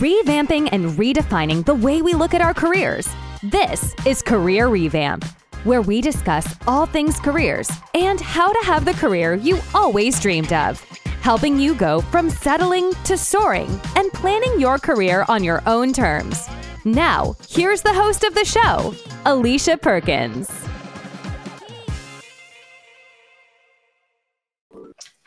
[0.00, 3.06] revamping and redefining the way we look at our careers.
[3.42, 5.26] This is Career Revamp,
[5.64, 10.54] where we discuss all things careers and how to have the career you always dreamed
[10.54, 10.80] of,
[11.20, 16.48] helping you go from settling to soaring and planning your career on your own terms.
[16.86, 18.94] Now, here's the host of the show,
[19.26, 20.48] Alicia Perkins.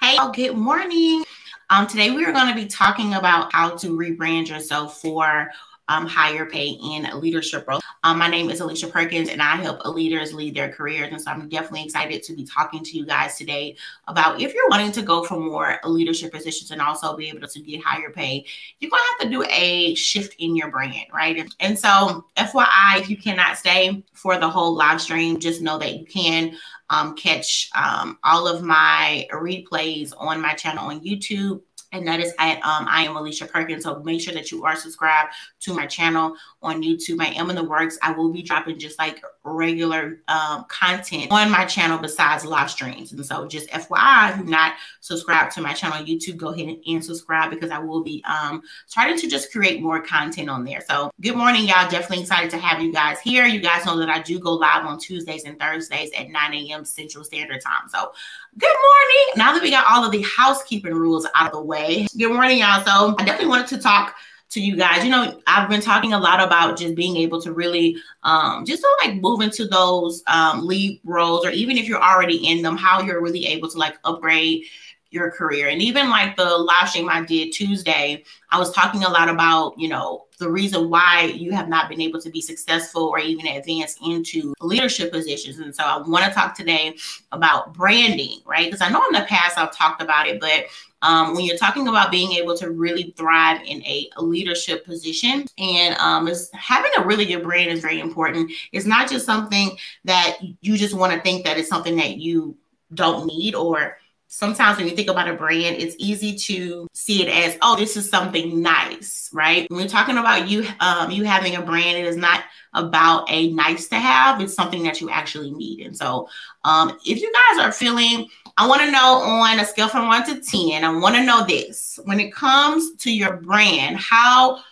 [0.01, 1.23] Hey, all, good morning.
[1.73, 5.49] Um, today we are going to be talking about how to rebrand yourself for
[5.87, 7.81] um, higher pay in leadership roles.
[8.03, 11.09] Um, my name is Alicia Perkins, and I help leaders lead their careers.
[11.11, 13.75] And so I'm definitely excited to be talking to you guys today
[14.07, 17.59] about if you're wanting to go for more leadership positions and also be able to
[17.59, 18.45] get higher pay,
[18.79, 21.51] you're going to have to do a shift in your brand, right?
[21.59, 25.95] And so, FYI, if you cannot stay for the whole live stream, just know that
[25.95, 26.55] you can
[26.89, 31.61] um, catch um, all of my replays on my channel on YouTube
[31.93, 33.83] and that is at um, I am Alicia Perkins.
[33.83, 37.21] So make sure that you are subscribed to my channel on YouTube.
[37.21, 37.97] I am in the works.
[38.01, 43.11] I will be dropping just like regular um, content on my channel besides live streams.
[43.11, 46.77] And so just FYI, if you're not subscribed to my channel on YouTube, go ahead
[46.85, 50.81] and subscribe because I will be um, starting to just create more content on there.
[50.87, 51.89] So good morning, y'all.
[51.89, 53.45] Definitely excited to have you guys here.
[53.45, 56.85] You guys know that I do go live on Tuesdays and Thursdays at 9 a.m.
[56.85, 57.87] Central Standard Time.
[57.89, 58.13] So
[58.57, 59.33] good morning.
[59.35, 62.59] Now that we got all of the housekeeping rules out of the way, good morning,
[62.59, 62.83] y'all.
[62.85, 64.15] So I definitely wanted to talk
[64.51, 65.03] to you guys.
[65.03, 68.83] You know, I've been talking a lot about just being able to really um, just
[68.83, 72.77] to like move into those um, lead roles, or even if you're already in them,
[72.77, 74.65] how you're really able to like upgrade
[75.13, 75.69] your career.
[75.69, 79.77] And even like the live stream I did Tuesday, I was talking a lot about,
[79.77, 83.45] you know, the reason why you have not been able to be successful or even
[83.45, 85.59] advance into leadership positions.
[85.59, 86.97] And so I want to talk today
[87.31, 88.65] about branding, right?
[88.65, 90.65] Because I know in the past I've talked about it, but
[91.03, 95.95] um, when you're talking about being able to really thrive in a, leadership position and
[95.97, 98.49] um, is having a really good brand is very important.
[98.71, 102.55] It's not just something that you just want to think that it's something that you
[102.93, 103.97] don't need or
[104.33, 107.95] sometimes when you think about a brand, it's easy to see it as, oh, this
[107.95, 109.69] is something nice, right?
[109.69, 113.51] When we're talking about you, um, you having a brand, it is not about a
[113.51, 114.41] nice to have.
[114.41, 115.85] It's something that you actually need.
[115.85, 116.27] And so,
[116.63, 118.27] um, if you guys are feeling,
[118.57, 121.45] I want to know on a scale from one to ten, I want to know
[121.45, 124.63] this: when it comes to your brand, how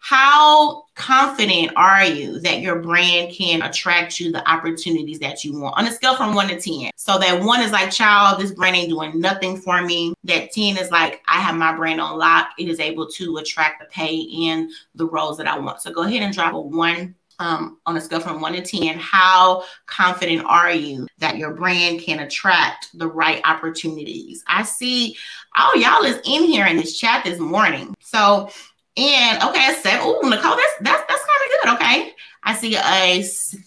[0.00, 5.76] how confident are you that your brand can attract you the opportunities that you want
[5.78, 6.90] on a scale from one to 10?
[6.96, 10.14] So that one is like, child, this brand ain't doing nothing for me.
[10.24, 12.52] That 10 is like, I have my brand on lock.
[12.58, 15.82] It is able to attract the pay and the roles that I want.
[15.82, 18.98] So go ahead and drop a one um, on a scale from one to 10,
[18.98, 24.44] how confident are you that your brand can attract the right opportunities?
[24.46, 25.16] I see,
[25.56, 27.94] oh, y'all is in here in this chat this morning.
[28.00, 28.50] So
[28.96, 30.00] and okay, a seven.
[30.02, 31.74] Oh, Nicole, that's that's that's kind of good.
[31.74, 32.12] Okay,
[32.42, 33.22] I see a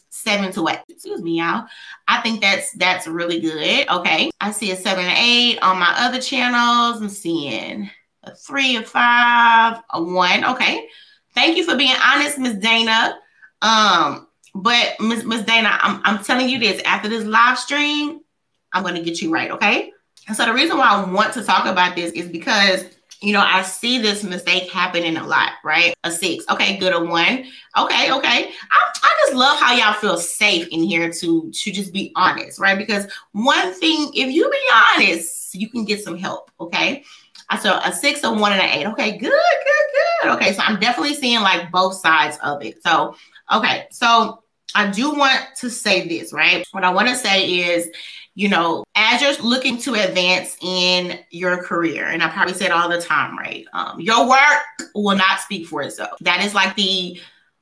[0.10, 0.80] seven to eight.
[0.90, 1.66] Excuse me, y'all.
[2.08, 3.90] I think that's that's really good.
[3.90, 7.02] Okay, I see a seven and eight on my other channels.
[7.02, 7.90] I'm seeing
[8.24, 10.46] a three, a five, a one.
[10.46, 10.88] Okay,
[11.34, 13.18] thank you for being honest, Miss Dana.
[13.62, 16.82] Um, but Miss Miss Dana, I'm I'm telling you this.
[16.84, 18.20] After this live stream,
[18.74, 19.52] I'm gonna get you right.
[19.52, 19.92] Okay.
[20.28, 22.86] And so the reason why I want to talk about this is because
[23.24, 25.94] you know, I see this mistake happening a lot, right?
[26.04, 26.44] A six.
[26.50, 26.94] Okay, good.
[26.94, 27.46] A one.
[27.78, 28.52] Okay, okay.
[28.72, 32.60] I, I just love how y'all feel safe in here to to just be honest,
[32.60, 32.78] right?
[32.78, 34.58] Because one thing, if you be
[34.98, 36.52] honest, you can get some help.
[36.60, 37.06] Okay.
[37.50, 38.88] Uh, so a six, a one, and an eight.
[38.88, 39.86] Okay, good, good,
[40.22, 40.32] good.
[40.34, 42.84] Okay, so I'm definitely seeing like both sides of it.
[42.84, 43.16] So,
[43.54, 44.44] okay, so
[44.76, 46.66] I do want to say this, right?
[46.72, 47.90] What I want to say is
[48.36, 52.72] you know, as you're looking to advance in your career, and I probably say it
[52.72, 53.66] all the time, right?
[53.74, 56.18] Um, your work will not speak for itself.
[56.22, 57.20] That is like the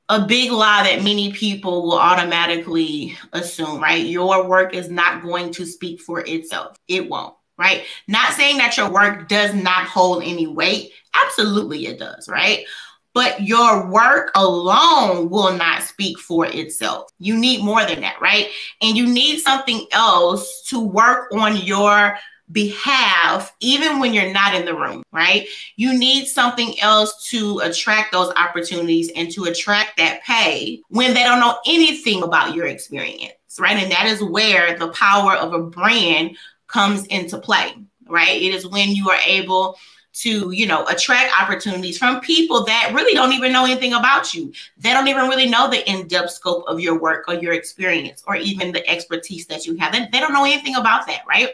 [0.08, 4.04] a big lie that many people will automatically assume, right?
[4.04, 6.76] Your work is not going to speak for itself.
[6.88, 7.84] It won't, right?
[8.08, 10.92] Not saying that your work does not hold any weight.
[11.14, 12.64] Absolutely, it does, right?
[13.14, 17.10] But your work alone will not speak for itself.
[17.18, 18.48] You need more than that, right?
[18.80, 22.16] And you need something else to work on your
[22.50, 25.46] behalf, even when you're not in the room, right?
[25.76, 31.22] You need something else to attract those opportunities and to attract that pay when they
[31.22, 33.76] don't know anything about your experience, right?
[33.76, 36.36] And that is where the power of a brand
[36.66, 37.74] comes into play,
[38.06, 38.40] right?
[38.40, 39.76] It is when you are able
[40.12, 44.52] to you know attract opportunities from people that really don't even know anything about you
[44.76, 48.36] they don't even really know the in-depth scope of your work or your experience or
[48.36, 51.50] even the expertise that you have they, they don't know anything about that right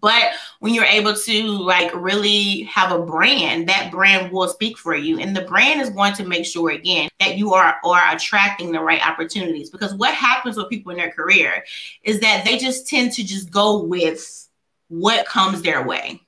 [0.00, 4.94] But when you're able to like really have a brand, that brand will speak for
[4.94, 5.18] you.
[5.20, 8.80] And the brand is going to make sure again that you are are attracting the
[8.80, 9.70] right opportunities.
[9.70, 11.64] Because what happens with people in their career
[12.02, 14.48] is that they just tend to just go with
[14.88, 16.20] what comes their way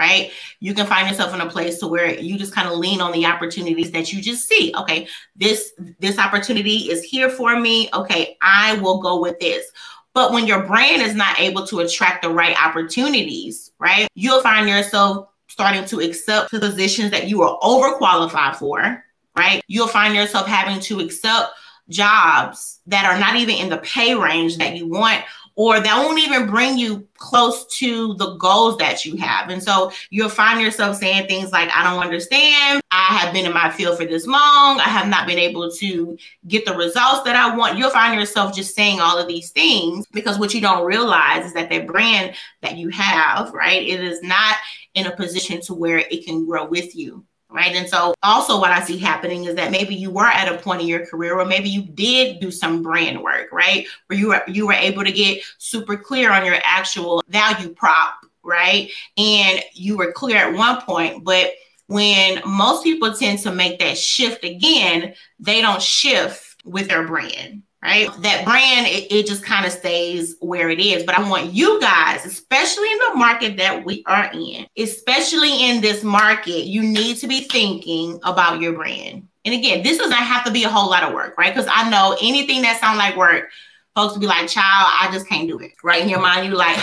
[0.00, 0.30] right?
[0.60, 3.12] You can find yourself in a place to where you just kind of lean on
[3.12, 4.72] the opportunities that you just see.
[4.74, 5.06] Okay,
[5.36, 7.90] this this opportunity is here for me.
[7.92, 9.66] Okay, I will go with this.
[10.14, 14.68] But when your brand is not able to attract the right opportunities, right, you'll find
[14.68, 19.04] yourself starting to accept the positions that you are overqualified for,
[19.36, 19.60] right?
[19.68, 21.52] You'll find yourself having to accept
[21.90, 25.22] jobs that are not even in the pay range that you want
[25.60, 29.50] or that won't even bring you close to the goals that you have.
[29.50, 32.80] And so you'll find yourself saying things like, I don't understand.
[32.90, 34.80] I have been in my field for this long.
[34.80, 36.16] I have not been able to
[36.48, 37.76] get the results that I want.
[37.76, 41.52] You'll find yourself just saying all of these things because what you don't realize is
[41.52, 44.56] that that brand that you have, right, it is not
[44.94, 47.74] in a position to where it can grow with you right?
[47.74, 50.82] And so also what I see happening is that maybe you were at a point
[50.82, 53.86] in your career or maybe you did do some brand work, right?
[54.06, 58.14] Where you were you were able to get super clear on your actual value prop,
[58.42, 58.90] right?
[59.16, 61.52] And you were clear at one point, but
[61.86, 67.62] when most people tend to make that shift again, they don't shift with their brand
[67.82, 68.10] right?
[68.22, 71.04] That brand, it, it just kind of stays where it is.
[71.04, 75.80] But I want you guys, especially in the market that we are in, especially in
[75.80, 79.26] this market, you need to be thinking about your brand.
[79.44, 81.54] And again, this does not have to be a whole lot of work, right?
[81.54, 83.50] Because I know anything that sounds like work,
[83.94, 85.72] folks will be like, child, I just can't do it.
[85.82, 86.78] Right in your mind, you like,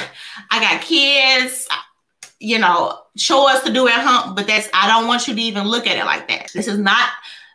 [0.50, 1.68] I got kids,
[2.40, 5.68] you know, chores to do at home, but that's I don't want you to even
[5.68, 6.52] look at it like that.
[6.54, 7.10] This is not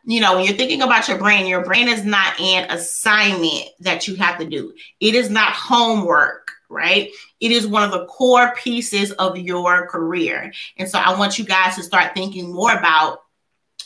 [0.05, 4.09] you know, when you're thinking about your brain, your brain is not an assignment that
[4.09, 4.73] you have to do.
[5.01, 7.11] It is not homework, right?
[7.41, 10.53] It is one of the core pieces of your career.
[10.77, 13.21] And so I want you guys to start thinking more about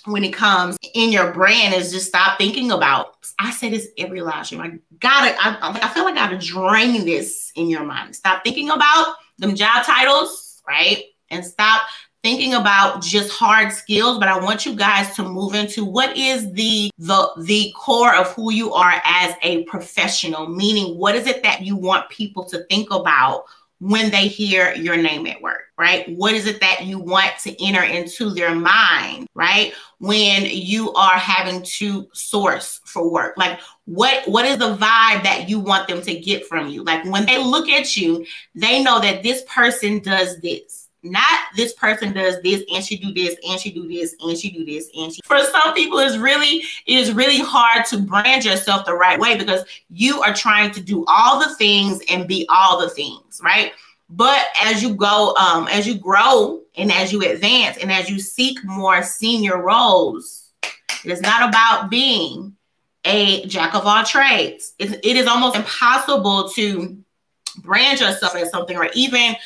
[0.06, 4.20] when it comes in your brain is just stop thinking about I say this every
[4.20, 4.62] last year.
[4.62, 8.14] I gotta I, I feel like I gotta drain this in your mind.
[8.14, 11.02] Stop thinking about them job titles, right?
[11.28, 11.82] And stop
[12.26, 16.52] thinking about just hard skills, but I want you guys to move into what is
[16.54, 21.44] the the the core of who you are as a professional, meaning what is it
[21.44, 23.44] that you want people to think about
[23.78, 26.04] when they hear your name at work, right?
[26.16, 29.72] What is it that you want to enter into their mind, right?
[30.00, 33.36] When you are having to source for work.
[33.36, 36.82] Like what what is the vibe that you want them to get from you?
[36.82, 38.26] Like when they look at you,
[38.56, 43.12] they know that this person does this not this person does this and she do
[43.12, 46.16] this and she do this and she do this and she for some people it's
[46.16, 50.70] really it is really hard to brand yourself the right way because you are trying
[50.70, 53.72] to do all the things and be all the things right?
[54.08, 58.18] But as you go um as you grow and as you advance and as you
[58.20, 60.50] seek more senior roles
[61.04, 62.56] it is not about being
[63.06, 64.74] a jack of all trades.
[64.78, 66.98] It, it is almost impossible to
[67.58, 69.36] brand yourself as something or even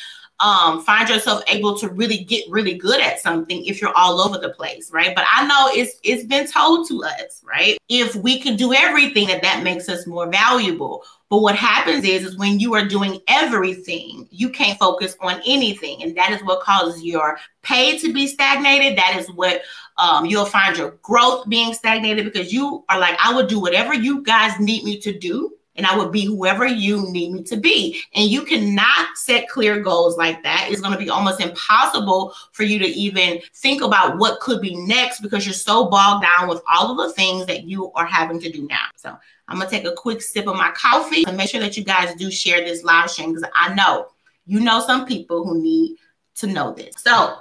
[0.41, 4.39] um, find yourself able to really get really good at something if you're all over
[4.39, 5.15] the place, right?
[5.15, 7.79] But I know it's it's been told to us, right?
[7.89, 11.05] If we can do everything, that that makes us more valuable.
[11.29, 16.03] But what happens is, is when you are doing everything, you can't focus on anything,
[16.03, 18.99] and that is what causes your pay to be stagnated.
[18.99, 19.63] That is what
[19.99, 23.93] um, you'll find your growth being stagnated because you are like, I will do whatever
[23.95, 27.57] you guys need me to do and I would be whoever you need me to
[27.57, 28.01] be.
[28.15, 30.69] And you cannot set clear goals like that.
[30.69, 34.75] It's going to be almost impossible for you to even think about what could be
[34.87, 38.41] next because you're so bogged down with all of the things that you are having
[38.41, 38.87] to do now.
[38.97, 39.17] So
[39.49, 41.85] I'm going to take a quick sip of my coffee and make sure that you
[41.85, 44.09] guys do share this live stream because I know
[44.47, 45.97] you know some people who need
[46.37, 46.95] to know this.
[46.99, 47.37] So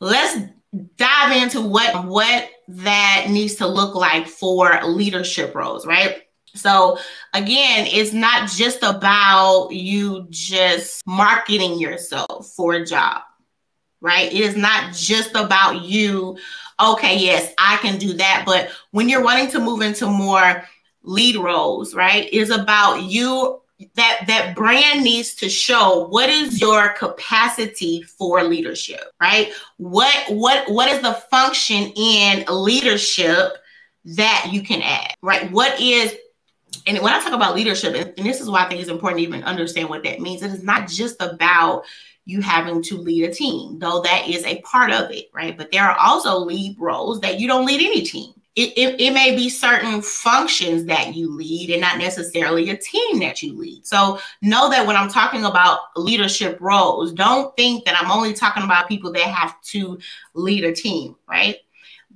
[0.00, 0.40] let's
[0.96, 6.22] dive into what what that needs to look like for leadership roles, right?
[6.54, 6.98] So
[7.32, 13.22] again, it's not just about you just marketing yourself for a job,
[14.00, 14.32] right?
[14.32, 16.38] It is not just about you,
[16.80, 18.44] okay, yes, I can do that.
[18.46, 20.64] But when you're wanting to move into more
[21.02, 22.28] lead roles, right?
[22.32, 23.60] It's about you
[23.94, 29.52] that that brand needs to show what is your capacity for leadership, right?
[29.78, 33.56] What what what is the function in leadership
[34.04, 35.50] that you can add, right?
[35.50, 36.14] What is
[36.96, 39.26] and when I talk about leadership, and this is why I think it's important to
[39.26, 41.84] even understand what that means, it is not just about
[42.24, 45.56] you having to lead a team, though that is a part of it, right?
[45.56, 48.32] But there are also lead roles that you don't lead any team.
[48.56, 53.20] it, it, it, may be certain functions that you lead and not necessarily a team
[53.20, 53.86] that you lead.
[53.86, 58.64] So know that when I'm talking about leadership roles, don't think that I'm only talking
[58.64, 59.98] about people that have to
[60.34, 61.56] lead a team, right?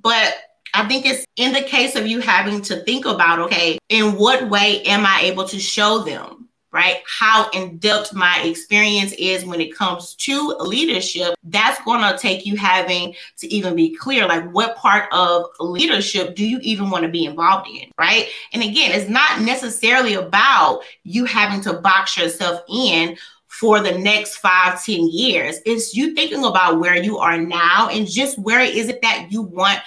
[0.03, 0.35] But
[0.75, 4.51] I think it's in the case of you having to think about, okay, in what
[4.51, 7.03] way am I able to show them right?
[7.07, 12.45] How in depth my experience is when it comes to leadership, that's going to take
[12.45, 17.05] you having to even be clear like, what part of leadership do you even want
[17.05, 18.29] to be involved in, right?
[18.53, 23.17] And again, it's not necessarily about you having to box yourself in
[23.47, 25.59] for the next five, ten years.
[25.65, 29.43] It's you thinking about where you are now and just where is it that you
[29.43, 29.79] want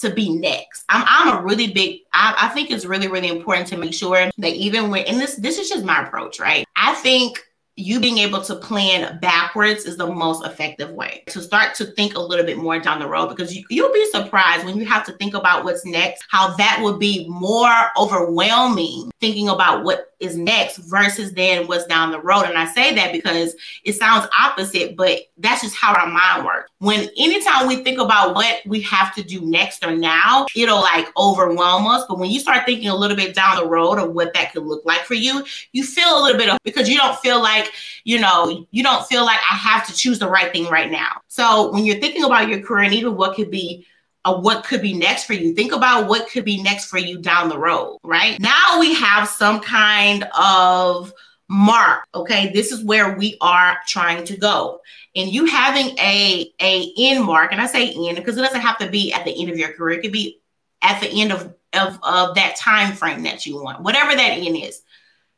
[0.00, 0.84] to be next.
[0.88, 4.30] I'm, I'm a really big, I, I think it's really, really important to make sure
[4.38, 6.66] that even when, and this, this is just my approach, right?
[6.76, 7.38] I think
[7.80, 12.14] you being able to plan backwards is the most effective way to start to think
[12.14, 15.04] a little bit more down the road because you, you'll be surprised when you have
[15.06, 20.36] to think about what's next, how that would be more overwhelming thinking about what is
[20.36, 22.44] next versus then what's down the road.
[22.44, 26.70] And I say that because it sounds opposite, but that's just how our mind works.
[26.78, 31.08] When anytime we think about what we have to do next or now, it'll like
[31.16, 32.04] overwhelm us.
[32.08, 34.64] But when you start thinking a little bit down the road of what that could
[34.64, 37.69] look like for you, you feel a little bit of because you don't feel like,
[38.04, 41.20] you know, you don't feel like I have to choose the right thing right now.
[41.28, 43.86] So when you're thinking about your career and even what could be
[44.24, 45.54] of what could be next for you.
[45.54, 48.38] Think about what could be next for you down the road, right?
[48.38, 51.12] Now we have some kind of
[51.48, 52.52] mark, okay?
[52.52, 54.80] This is where we are trying to go.
[55.16, 58.78] And you having a a end mark, and I say end because it doesn't have
[58.78, 59.98] to be at the end of your career.
[59.98, 60.40] It could be
[60.82, 64.56] at the end of of, of that time frame that you want, whatever that end
[64.56, 64.82] is.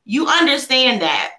[0.04, 1.30] You understand that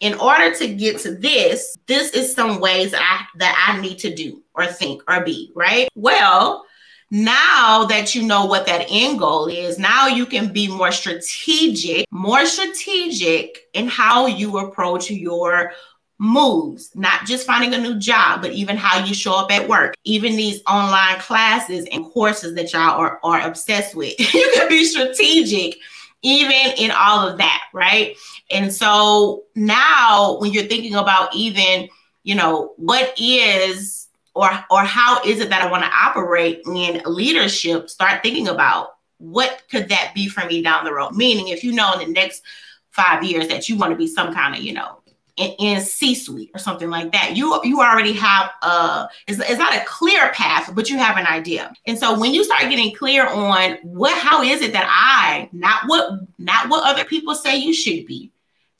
[0.00, 3.98] in order to get to this, this is some ways that I, that I need
[4.00, 5.88] to do or think or be, right?
[5.94, 6.64] Well,
[7.10, 12.06] now that you know what that end goal is, now you can be more strategic,
[12.10, 15.72] more strategic in how you approach your
[16.18, 19.94] moves, not just finding a new job, but even how you show up at work,
[20.04, 24.18] even these online classes and courses that y'all are, are obsessed with.
[24.34, 25.76] you can be strategic
[26.24, 28.16] even in all of that, right?
[28.50, 31.88] And so now when you're thinking about even,
[32.24, 37.02] you know, what is or or how is it that I want to operate in
[37.04, 41.12] leadership, start thinking about what could that be for me down the road?
[41.12, 42.42] Meaning if you know in the next
[42.90, 44.98] five years that you want to be some kind of, you know,
[45.36, 47.36] in, C-suite or something like that.
[47.36, 51.26] You you already have a it's, it's not a clear path, but you have an
[51.26, 51.72] idea.
[51.86, 55.82] And so when you start getting clear on what how is it that I not
[55.86, 58.30] what not what other people say you should be,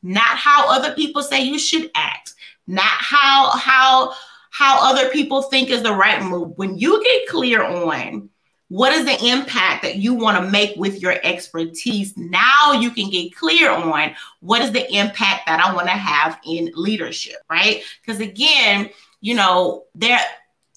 [0.03, 2.35] not how other people say you should act,
[2.67, 4.15] not how how
[4.51, 6.57] how other people think is the right move.
[6.57, 8.31] When you get clear on
[8.69, 12.17] what is the impact that you want to make with your expertise?
[12.17, 16.41] Now you can get clear on what is the impact that I want to have
[16.47, 17.83] in leadership, right?
[18.01, 18.91] Because again,
[19.21, 20.21] you know, there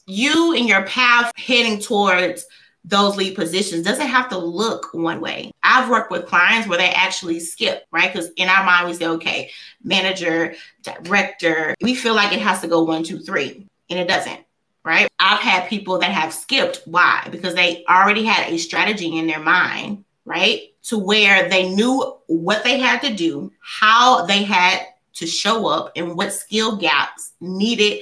[0.06, 2.46] you and your path heading towards
[2.86, 5.52] those lead positions doesn't have to look one way.
[5.62, 8.12] I've worked with clients where they actually skip, right?
[8.12, 9.52] Because in our mind, we say, okay,
[9.84, 14.40] manager, director, we feel like it has to go one, two, three, and it doesn't
[14.88, 15.10] right?
[15.20, 16.82] I've had people that have skipped.
[16.86, 17.28] Why?
[17.30, 20.62] Because they already had a strategy in their mind, right?
[20.84, 24.80] To where they knew what they had to do, how they had
[25.16, 28.02] to show up, and what skill gaps needed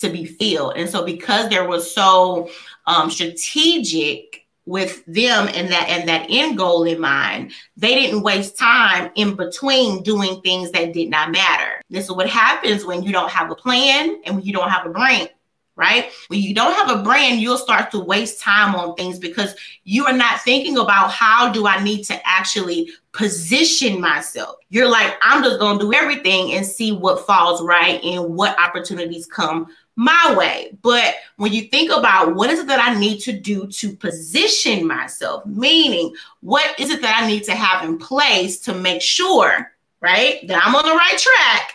[0.00, 0.76] to be filled.
[0.76, 2.50] And so, because there was so
[2.86, 8.58] um, strategic with them and that and that end goal in mind, they didn't waste
[8.58, 11.80] time in between doing things that did not matter.
[11.90, 14.86] This is what happens when you don't have a plan and when you don't have
[14.86, 15.28] a brain
[15.76, 16.10] right?
[16.28, 19.54] When you don't have a brand, you'll start to waste time on things because
[19.84, 24.56] you are not thinking about how do I need to actually position myself.
[24.70, 28.58] You're like, I'm just going to do everything and see what falls right and what
[28.58, 29.66] opportunities come
[29.96, 30.76] my way.
[30.82, 34.86] But when you think about what is it that I need to do to position
[34.86, 39.72] myself, meaning what is it that I need to have in place to make sure,
[40.00, 41.74] right, that I'm on the right track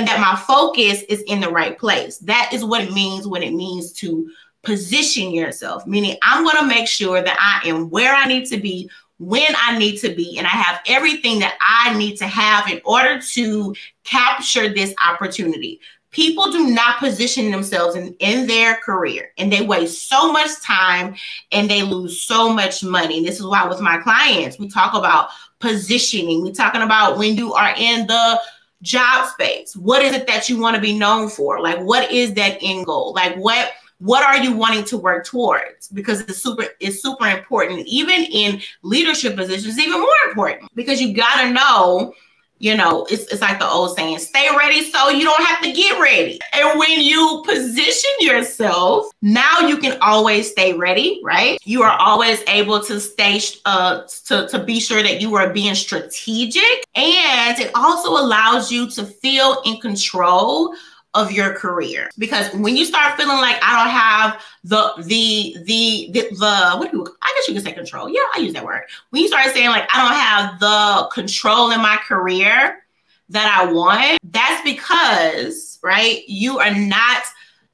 [0.00, 2.16] and that my focus is in the right place.
[2.20, 4.30] That is what it means when it means to
[4.62, 8.56] position yourself, meaning I'm going to make sure that I am where I need to
[8.56, 12.66] be when I need to be, and I have everything that I need to have
[12.70, 15.80] in order to capture this opportunity.
[16.12, 21.14] People do not position themselves in, in their career and they waste so much time
[21.52, 23.18] and they lose so much money.
[23.18, 25.28] And this is why, with my clients, we talk about
[25.58, 26.42] positioning.
[26.42, 28.40] We're talking about when you are in the
[28.82, 32.34] job space what is it that you want to be known for like what is
[32.34, 35.88] that end goal like what what are you wanting to work towards?
[35.88, 37.86] Because it's super, it's super important.
[37.86, 42.14] Even in leadership positions, even more important because you got to know
[42.60, 45.72] you know, it's, it's like the old saying, stay ready so you don't have to
[45.72, 46.38] get ready.
[46.52, 51.58] And when you position yourself, now you can always stay ready, right?
[51.64, 55.74] You are always able to stay, uh, to, to be sure that you are being
[55.74, 56.84] strategic.
[56.94, 60.74] And it also allows you to feel in control
[61.14, 66.10] of your career because when you start feeling like I don't have the the the
[66.12, 68.08] the, the what do you I guess you can say control.
[68.08, 68.82] Yeah, I use that word.
[69.10, 72.84] When you start saying like I don't have the control in my career
[73.30, 77.24] that I want, that's because right you are not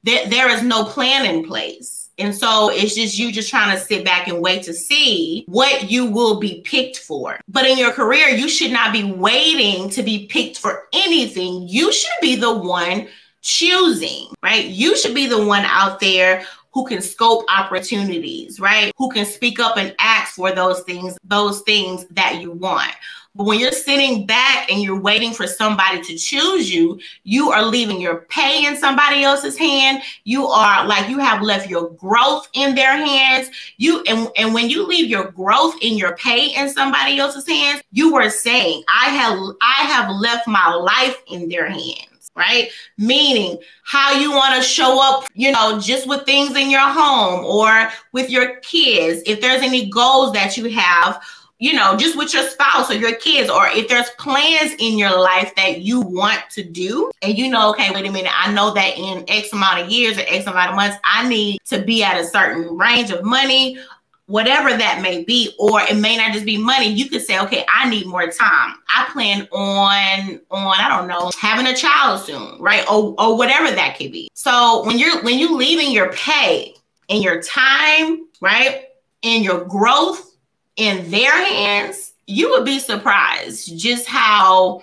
[0.03, 0.27] there.
[0.27, 2.09] There is no plan in place.
[2.19, 5.91] And so it's just you just trying to sit back and wait to see what
[5.91, 7.39] you will be picked for.
[7.47, 11.67] But in your career, you should not be waiting to be picked for anything.
[11.67, 13.07] You should be the one
[13.41, 14.65] choosing, right?
[14.65, 16.43] You should be the one out there
[16.77, 18.91] who can scope opportunities, right?
[18.97, 22.91] Who can speak up and ask for those things, those things that you want.
[23.37, 27.63] But when you're sitting back and you're waiting for somebody to choose you, you are
[27.63, 30.01] leaving your pay in somebody else's hand.
[30.23, 33.49] You are like you have left your growth in their hands.
[33.77, 37.83] You and, and when you leave your growth in your pay in somebody else's hands,
[37.91, 42.69] you are saying, I have I have left my life in their hands right?
[42.97, 47.43] Meaning how you want to show up, you know, just with things in your home
[47.43, 49.21] or with your kids.
[49.25, 51.21] If there's any goals that you have,
[51.59, 55.19] you know, just with your spouse or your kids, or if there's plans in your
[55.19, 58.73] life that you want to do, and you know, okay, wait a minute, I know
[58.75, 62.03] that in X amount of years or X amount of months, I need to be
[62.03, 63.79] at a certain range of money
[64.27, 67.65] whatever that may be or it may not just be money you could say okay
[67.73, 68.75] i need more time.
[68.89, 72.85] I plan on on i don't know having a child soon right?
[72.91, 74.29] Or, or whatever that could be.
[74.33, 76.75] So when you're when you leaving your pay
[77.09, 78.85] and your time right
[79.23, 80.35] and your growth
[80.75, 84.81] in their hands you would be surprised just how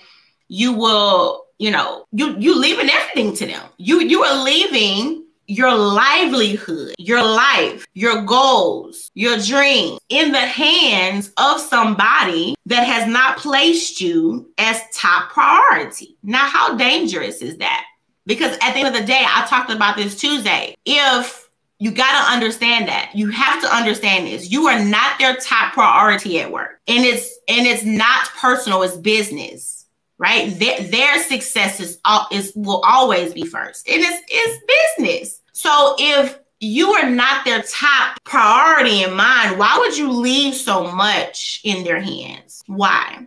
[0.48, 3.62] you will you know you you leaving everything to them.
[3.76, 11.32] You you are leaving your livelihood, your life, your goals, your dreams in the hands
[11.36, 16.16] of somebody that has not placed you as top priority.
[16.22, 17.84] Now, how dangerous is that?
[18.26, 20.74] Because at the end of the day, I talked about this Tuesday.
[20.86, 21.44] If
[21.78, 23.10] you got to understand that.
[23.14, 24.50] You have to understand this.
[24.50, 26.80] You are not their top priority at work.
[26.86, 29.83] And it's and it's not personal, it's business
[30.18, 30.58] right?
[30.58, 31.98] Their, their success is,
[32.30, 33.88] is will always be first.
[33.88, 35.40] It is it's business.
[35.52, 40.90] So if you are not their top priority in mind, why would you leave so
[40.92, 42.62] much in their hands?
[42.66, 43.26] Why?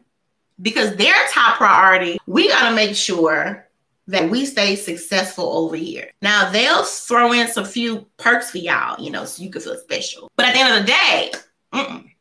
[0.61, 3.67] Because their top priority, we got to make sure
[4.07, 6.09] that we stay successful over here.
[6.21, 9.77] Now they'll throw in some few perks for y'all, you know, so you can feel
[9.77, 10.31] special.
[10.35, 11.31] But at the end of the day,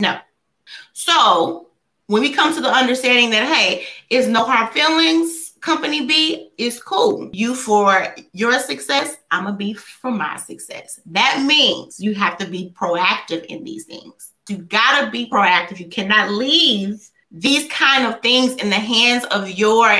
[0.00, 0.18] no.
[0.92, 1.68] So
[2.06, 6.80] when we come to the understanding that, hey, it's no hard feelings, company B is
[6.80, 7.28] cool.
[7.32, 11.00] You for your success, I'm gonna be for my success.
[11.06, 14.32] That means you have to be proactive in these things.
[14.48, 15.80] You gotta be proactive.
[15.80, 19.90] You cannot leave these kind of things in the hands of your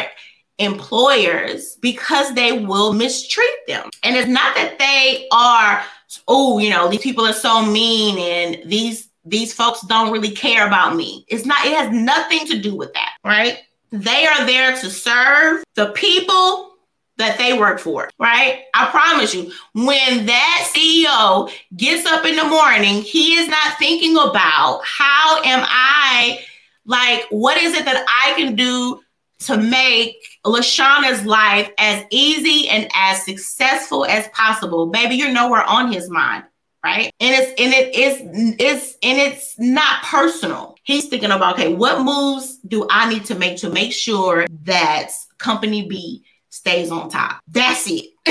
[0.59, 3.91] employers because they will mistreat them.
[4.05, 5.83] And it's not that they are,
[6.29, 10.67] oh, you know, these people are so mean and these these folks don't really care
[10.67, 11.25] about me.
[11.29, 13.59] It's not, it has nothing to do with that, right?
[13.91, 16.73] They are there to serve the people
[17.19, 18.65] that they work for, right?
[18.75, 24.17] I promise you, when that CEO gets up in the morning, he is not thinking
[24.17, 26.41] about how am I,
[26.85, 29.01] like, what is it that I can do
[29.39, 34.87] to make Lashana's life as easy and as successful as possible?
[34.87, 36.45] Baby, you're nowhere on his mind
[36.87, 37.13] right?
[37.21, 38.21] And it's and it is
[38.61, 40.77] it's and it's not personal.
[40.85, 45.11] He's thinking about okay, what moves do I need to make to make sure that
[45.39, 47.41] company B stays on top?
[47.49, 48.05] That's it.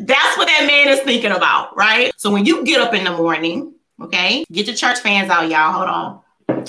[0.00, 2.12] That's what that man is thinking about, right?
[2.18, 5.72] So when you get up in the morning, okay, get your church fans out, y'all.
[5.72, 6.20] Hold on.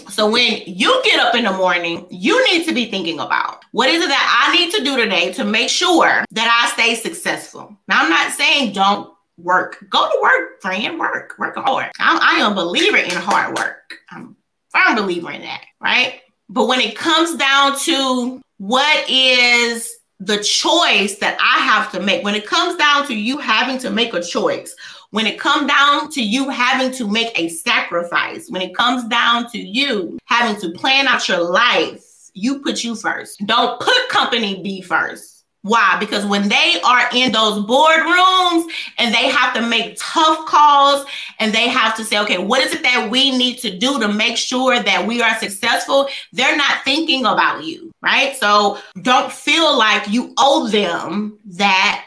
[0.10, 3.90] So when you get up in the morning, you need to be thinking about what
[3.90, 7.76] is it that I need to do today to make sure that I stay successful.
[7.88, 9.12] Now I'm not saying don't
[9.44, 9.84] work.
[9.90, 11.00] Go to work, friend.
[11.00, 11.36] Work.
[11.38, 11.92] Work hard.
[12.00, 13.96] I'm, I am a believer in hard work.
[14.10, 14.36] I'm
[14.74, 16.22] a firm believer in that, right?
[16.50, 22.24] But when it comes down to what is the choice that I have to make,
[22.24, 24.76] when it comes down to you having to make a choice,
[25.12, 29.50] when it comes down to you having to make a sacrifice, when it comes down
[29.52, 33.46] to you having to plan out your life, you put you first.
[33.46, 35.31] Don't put company B first.
[35.64, 35.98] Why?
[36.00, 38.66] Because when they are in those boardrooms
[38.98, 41.06] and they have to make tough calls
[41.40, 44.08] and they have to say, okay, what is it that we need to do to
[44.08, 46.08] make sure that we are successful?
[46.34, 48.36] They're not thinking about you, right?
[48.38, 52.06] So don't feel like you owe them that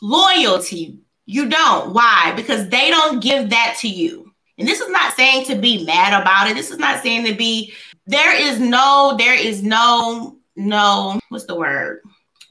[0.00, 1.00] loyalty.
[1.26, 1.92] You don't.
[1.92, 2.32] Why?
[2.36, 4.32] Because they don't give that to you.
[4.58, 6.54] And this is not saying to be mad about it.
[6.54, 7.72] This is not saying to be,
[8.06, 12.00] there is no, there is no, no, what's the word?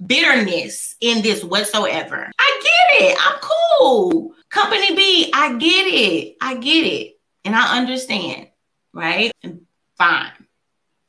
[0.05, 2.31] Bitterness in this whatsoever.
[2.39, 3.17] I get it.
[3.19, 4.33] I'm cool.
[4.49, 6.37] Company B, I get it.
[6.41, 7.19] I get it.
[7.45, 8.47] And I understand,
[8.93, 9.31] right?
[9.43, 9.61] And
[9.97, 10.31] fine.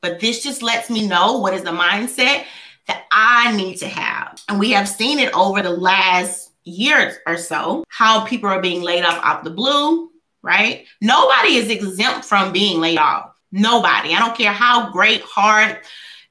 [0.01, 2.45] But this just lets me know what is the mindset
[2.87, 4.41] that I need to have.
[4.49, 8.81] And we have seen it over the last year or so how people are being
[8.81, 10.85] laid off out the blue, right?
[11.01, 13.31] Nobody is exempt from being laid off.
[13.51, 14.13] Nobody.
[14.13, 15.79] I don't care how great, hard,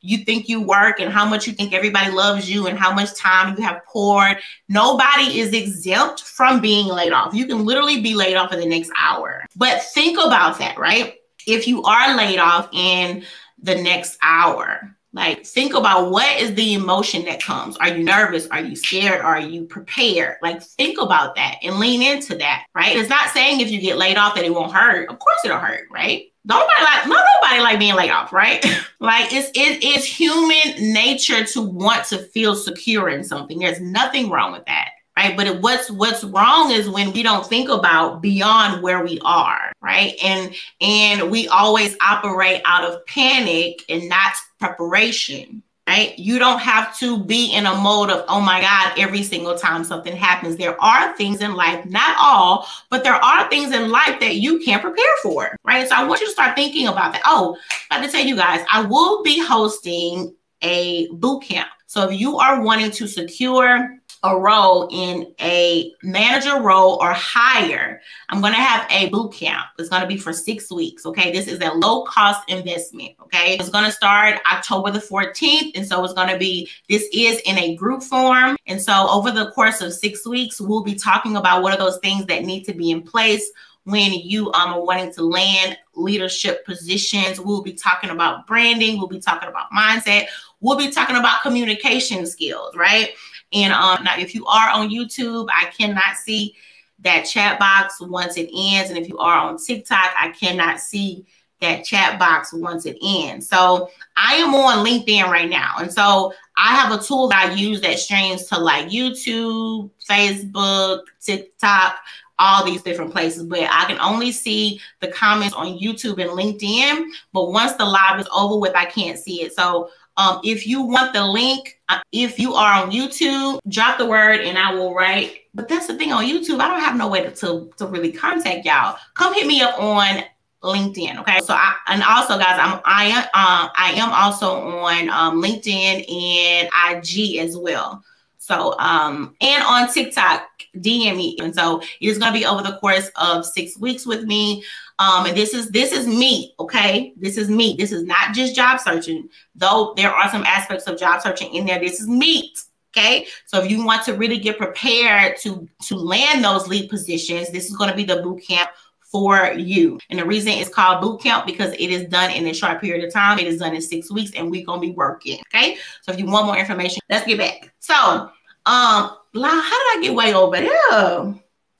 [0.03, 3.15] you think you work and how much you think everybody loves you and how much
[3.15, 4.39] time you have poured.
[4.69, 7.35] Nobody is exempt from being laid off.
[7.35, 9.45] You can literally be laid off in the next hour.
[9.57, 11.15] But think about that, right?
[11.47, 13.25] If you are laid off in
[13.63, 17.77] the next hour, like think about what is the emotion that comes.
[17.77, 18.47] Are you nervous?
[18.49, 19.21] Are you scared?
[19.21, 20.37] Are you prepared?
[20.43, 22.97] Like think about that and lean into that, right?
[22.97, 25.09] It's not saying if you get laid off that it won't hurt.
[25.11, 26.32] Of course it'll hurt, right?
[26.45, 28.65] Nobody like not nobody like being laid off, right?
[29.01, 33.59] like it's it is human nature to want to feel secure in something.
[33.59, 34.91] There's nothing wrong with that.
[35.15, 35.37] Right.
[35.37, 39.71] But it, what's what's wrong is when we don't think about beyond where we are,
[39.83, 40.15] right?
[40.23, 46.19] And and we always operate out of panic and not preparation right?
[46.19, 49.85] You don't have to be in a mode of, oh my God, every single time
[49.85, 50.57] something happens.
[50.57, 54.61] There are things in life, not all, but there are things in life that you
[54.61, 55.89] can't prepare for, right?
[55.89, 57.23] So I want you to start thinking about that.
[57.25, 57.57] Oh,
[57.91, 61.69] I have to tell you guys, I will be hosting a boot camp.
[61.87, 68.01] So if you are wanting to secure a role in a manager role or higher,
[68.29, 69.67] I'm going to have a boot camp.
[69.79, 71.05] It's going to be for six weeks.
[71.05, 71.33] Okay.
[71.33, 73.13] This is a low cost investment.
[73.21, 73.57] Okay.
[73.59, 75.73] It's going to start October the 14th.
[75.75, 78.57] And so it's going to be, this is in a group form.
[78.67, 81.99] And so over the course of six weeks, we'll be talking about what are those
[81.99, 83.51] things that need to be in place
[83.85, 87.41] when you um, are wanting to land leadership positions.
[87.41, 88.99] We'll be talking about branding.
[88.99, 90.27] We'll be talking about mindset.
[90.61, 93.11] We'll be talking about communication skills, right?
[93.53, 96.55] And um, now, if you are on YouTube, I cannot see
[97.01, 98.91] that chat box once it ends.
[98.91, 101.27] And if you are on TikTok, I cannot see
[101.61, 103.49] that chat box once it ends.
[103.49, 105.77] So I am on LinkedIn right now.
[105.79, 111.03] And so I have a tool that I use that streams to like YouTube, Facebook,
[111.21, 111.99] TikTok,
[112.39, 113.45] all these different places.
[113.45, 117.07] But I can only see the comments on YouTube and LinkedIn.
[117.33, 119.55] But once the live is over with, I can't see it.
[119.55, 124.07] So um, if you want the link, uh, if you are on YouTube, drop the
[124.07, 125.41] word and I will write.
[125.55, 128.13] But that's the thing on YouTube, I don't have no way to, to, to really
[128.13, 128.97] contact y'all.
[129.15, 130.23] Come hit me up on
[130.63, 131.19] LinkedIn.
[131.21, 131.41] Okay.
[131.41, 136.11] So I and also guys, I'm I am um I am also on um, LinkedIn
[136.11, 138.05] and IG as well.
[138.39, 140.43] So um and on TikTok,
[140.77, 141.37] DM me.
[141.41, 144.63] And so it is gonna be over the course of six weeks with me.
[145.03, 147.13] Um, and this is this is me, okay?
[147.17, 147.75] This is me.
[147.77, 151.67] This is not just job searching, though there are some aspects of job searching in
[151.67, 151.81] there.
[151.81, 152.57] This is meat.
[152.95, 157.51] Okay, so if you want to really get prepared to to land those lead positions,
[157.51, 158.71] this is going to be the boot camp
[159.11, 159.99] for you.
[160.11, 163.05] And the reason it's called boot camp because it is done in a short period
[163.05, 163.39] of time.
[163.39, 165.41] It is done in six weeks, and we're gonna be working.
[165.49, 167.73] Okay, so if you want more information, let's get back.
[167.81, 168.31] So, um,
[168.67, 171.35] how did I get way over there?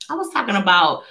[0.09, 1.03] I was talking about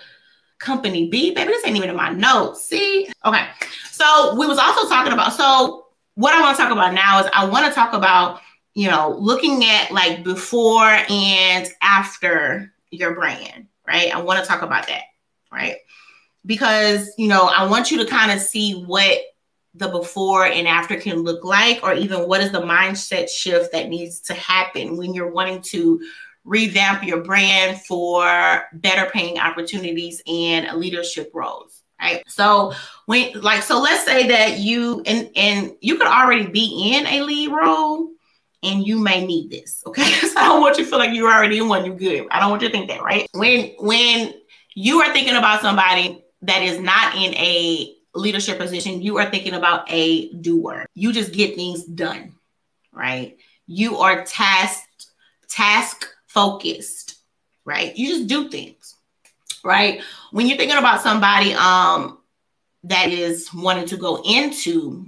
[0.62, 1.34] company B.
[1.34, 2.64] Baby, this ain't even in my notes.
[2.64, 3.08] See?
[3.24, 3.46] Okay.
[3.90, 7.30] So we was also talking about, so what I want to talk about now is
[7.32, 8.40] I want to talk about,
[8.74, 14.14] you know, looking at like before and after your brand, right?
[14.14, 15.02] I want to talk about that,
[15.50, 15.76] right?
[16.46, 19.18] Because, you know, I want you to kind of see what
[19.74, 23.88] the before and after can look like, or even what is the mindset shift that
[23.88, 26.00] needs to happen when you're wanting to
[26.44, 32.22] revamp your brand for better paying opportunities and leadership roles right?
[32.26, 32.72] So
[33.06, 37.22] when like so let's say that you and and you could already be in a
[37.22, 38.10] lead role
[38.62, 40.10] and you may need this okay?
[40.32, 42.26] So i don't want you to feel like you're already in one you're good.
[42.30, 43.28] I don't want you to think that right?
[43.34, 44.34] When when
[44.74, 49.54] you are thinking about somebody that is not in a leadership position you are thinking
[49.54, 50.86] about a doer.
[50.94, 52.34] You just get things done
[52.92, 53.36] right?
[53.66, 55.06] You are tasked
[55.48, 57.16] task focused,
[57.64, 57.96] right?
[57.96, 58.96] You just do things,
[59.64, 60.00] right?
[60.30, 62.18] When you're thinking about somebody um,
[62.84, 65.06] that is wanting to go into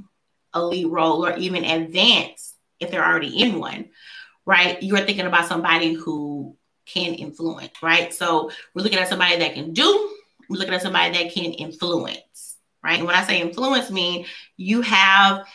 [0.52, 3.86] a lead role or even advance if they're already in one,
[4.44, 4.82] right?
[4.82, 6.56] You're thinking about somebody who
[6.86, 8.12] can influence, right?
[8.12, 10.10] So we're looking at somebody that can do,
[10.48, 12.98] we're looking at somebody that can influence, right?
[12.98, 15.46] And when I say influence, mean you have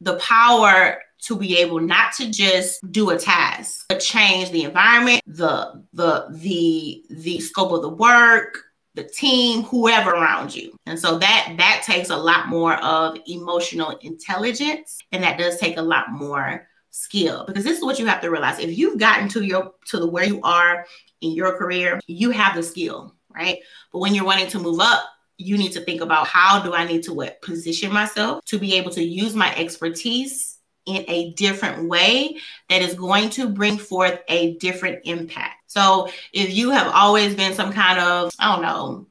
[0.00, 5.22] the power to be able not to just do a task, but change the environment,
[5.26, 8.58] the the the the scope of the work,
[8.94, 10.76] the team, whoever around you.
[10.86, 15.76] And so that that takes a lot more of emotional intelligence and that does take
[15.76, 18.58] a lot more skill because this is what you have to realize.
[18.58, 20.86] If you've gotten to your to the where you are
[21.20, 23.58] in your career, you have the skill, right?
[23.92, 25.04] But when you're wanting to move up,
[25.38, 28.74] you need to think about how do I need to what position myself to be
[28.74, 30.55] able to use my expertise
[30.86, 32.36] in a different way
[32.70, 35.56] that is going to bring forth a different impact.
[35.66, 39.06] So if you have always been some kind of, I don't know,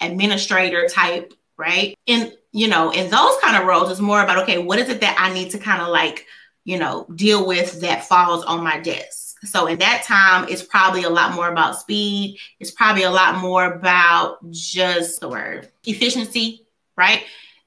[0.00, 1.96] administrator type, right?
[2.08, 5.00] And you know, in those kind of roles, it's more about okay, what is it
[5.02, 6.26] that I need to kind of like,
[6.64, 9.36] you know, deal with that falls on my desk.
[9.44, 12.38] So in that time, it's probably a lot more about speed.
[12.58, 17.22] It's probably a lot more about just the word efficiency, right?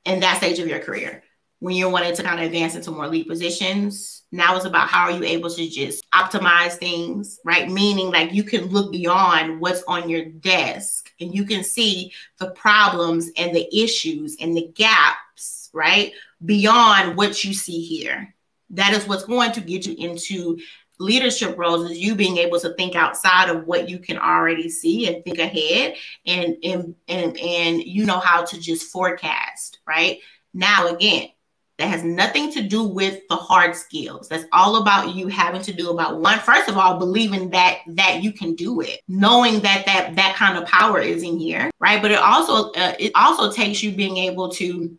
[0.05, 1.22] In that stage of your career
[1.63, 4.23] when you're wanting to kind of advance into more lead positions.
[4.33, 7.71] Now it's about how are you able to just optimize things, right?
[7.71, 12.49] Meaning like you can look beyond what's on your desk and you can see the
[12.49, 16.11] problems and the issues and the gaps, right?
[16.43, 18.35] Beyond what you see here.
[18.71, 20.59] That is what's going to get you into
[20.99, 25.07] leadership roles is you being able to think outside of what you can already see
[25.07, 25.95] and think ahead
[26.25, 30.19] and and and, and you know how to just forecast right
[30.53, 31.29] now again
[31.77, 34.29] that has nothing to do with the hard skills.
[34.29, 36.39] That's all about you having to do about one.
[36.39, 40.57] First of all believing that that you can do it knowing that that that kind
[40.57, 42.01] of power is in here right?
[42.01, 44.97] But it also uh, it also takes you being able to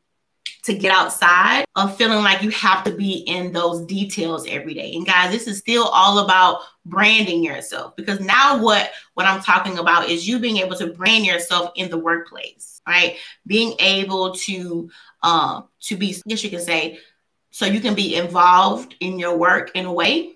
[0.65, 4.95] to get outside of feeling like you have to be in those details every day.
[4.95, 9.79] And guys, this is still all about branding yourself because now what what I'm talking
[9.79, 13.17] about is you being able to brand yourself in the workplace, right?
[13.47, 14.91] Being able to
[15.23, 16.99] um, to be, I guess you can say,
[17.51, 20.33] so you can be involved in your work in a way,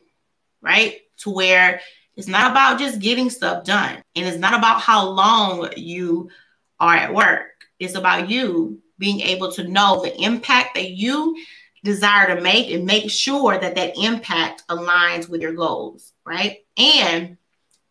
[0.60, 1.00] right?
[1.18, 1.80] To where
[2.16, 6.30] it's not about just getting stuff done and it's not about how long you
[6.78, 7.46] are at work.
[7.78, 11.36] It's about you being able to know the impact that you
[11.84, 16.58] desire to make and make sure that that impact aligns with your goals, right?
[16.76, 17.36] And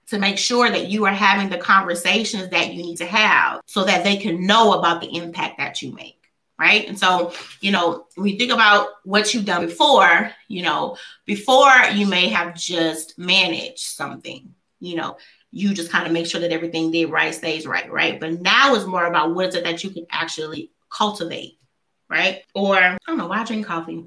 [0.07, 3.83] to make sure that you are having the conversations that you need to have so
[3.83, 6.17] that they can know about the impact that you make
[6.59, 6.87] right?
[6.87, 11.71] And so, you know, when you think about what you've done before, you know, before
[11.93, 15.17] you may have just managed something, you know,
[15.51, 18.19] you just kind of make sure that everything did right stays right, right?
[18.19, 21.59] But now it's more about what is it that you can actually cultivate,
[22.09, 22.43] right?
[22.55, 24.05] Or I don't know why I drink coffee.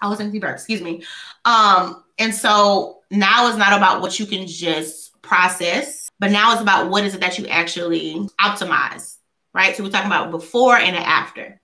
[0.00, 1.04] I was in bird, excuse me.
[1.44, 6.62] Um, and so now it's not about what you can just process, but now it's
[6.62, 9.16] about what is it that you actually optimize,
[9.52, 9.74] right?
[9.76, 11.60] So we're talking about before and after.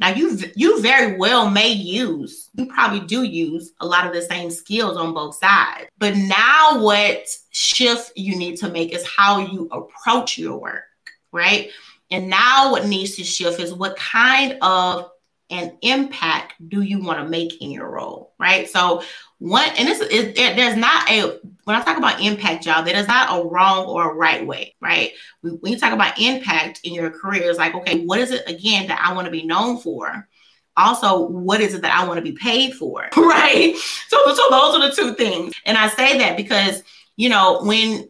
[0.00, 4.22] Now you you very well may use, you probably do use a lot of the
[4.22, 5.88] same skills on both sides.
[5.98, 10.84] But now what shift you need to make is how you approach your work,
[11.32, 11.70] right?
[12.10, 15.10] And now what needs to shift is what kind of
[15.50, 18.68] an impact do you want to make in your role, right?
[18.68, 19.02] So
[19.38, 23.08] one, and this is there's not a when I talk about impact, y'all, there is
[23.08, 25.12] not a wrong or a right way, right?
[25.42, 28.88] When you talk about impact in your career, it's like, okay, what is it again
[28.88, 30.28] that I want to be known for?
[30.76, 33.74] Also, what is it that I want to be paid for, right?
[34.08, 36.82] So, so those are the two things, and I say that because
[37.16, 38.08] you know when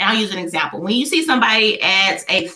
[0.00, 2.48] I'll use an example when you see somebody at a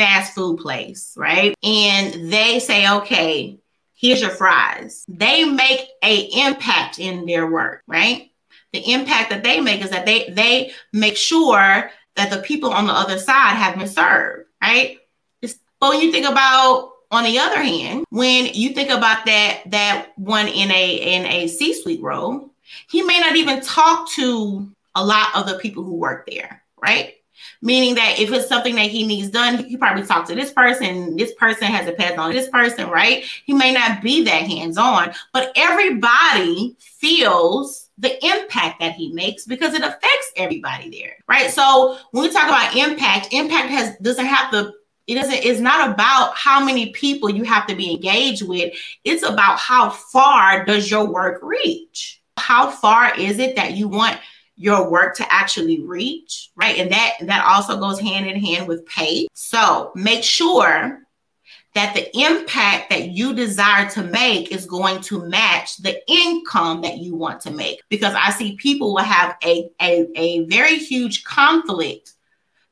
[0.00, 1.54] fast food place, right?
[1.62, 3.58] And they say, okay,
[3.94, 5.04] here's your fries.
[5.06, 8.30] They make a impact in their work, right?
[8.72, 12.86] The impact that they make is that they they make sure that the people on
[12.86, 14.98] the other side have been served, right?
[15.42, 19.62] It's, but when you think about on the other hand, when you think about that
[19.66, 22.54] that one in a in a C-suite role,
[22.88, 27.16] he may not even talk to a lot of the people who work there, right?
[27.62, 31.16] Meaning that if it's something that he needs done, he probably talk to this person.
[31.16, 33.24] This person has a pass on this person, right?
[33.44, 39.44] He may not be that hands on, but everybody feels the impact that he makes
[39.44, 41.50] because it affects everybody there, right?
[41.50, 44.72] So when we talk about impact, impact has doesn't have to
[45.06, 49.24] it doesn't it's not about how many people you have to be engaged with it's
[49.24, 54.18] about how far does your work reach how far is it that you want
[54.60, 56.76] your work to actually reach, right?
[56.76, 59.26] And that that also goes hand in hand with pay.
[59.32, 61.00] So make sure
[61.74, 66.98] that the impact that you desire to make is going to match the income that
[66.98, 67.80] you want to make.
[67.88, 72.12] Because I see people will have a, a, a very huge conflict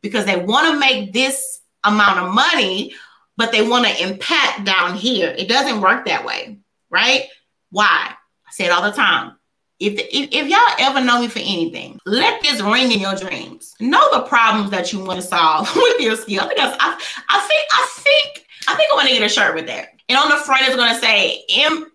[0.02, 2.92] because they want to make this amount of money,
[3.38, 5.34] but they want to impact down here.
[5.38, 6.58] It doesn't work that way,
[6.90, 7.28] right?
[7.70, 8.12] Why?
[8.12, 9.37] I say it all the time.
[9.80, 13.74] If, if, if y'all ever know me for anything, let this ring in your dreams.
[13.78, 16.42] Know the problems that you want to solve with your skill.
[16.42, 19.66] I I, I think I think I think I want to get a shirt with
[19.66, 19.90] that.
[20.08, 21.90] And on the front it's going to say M.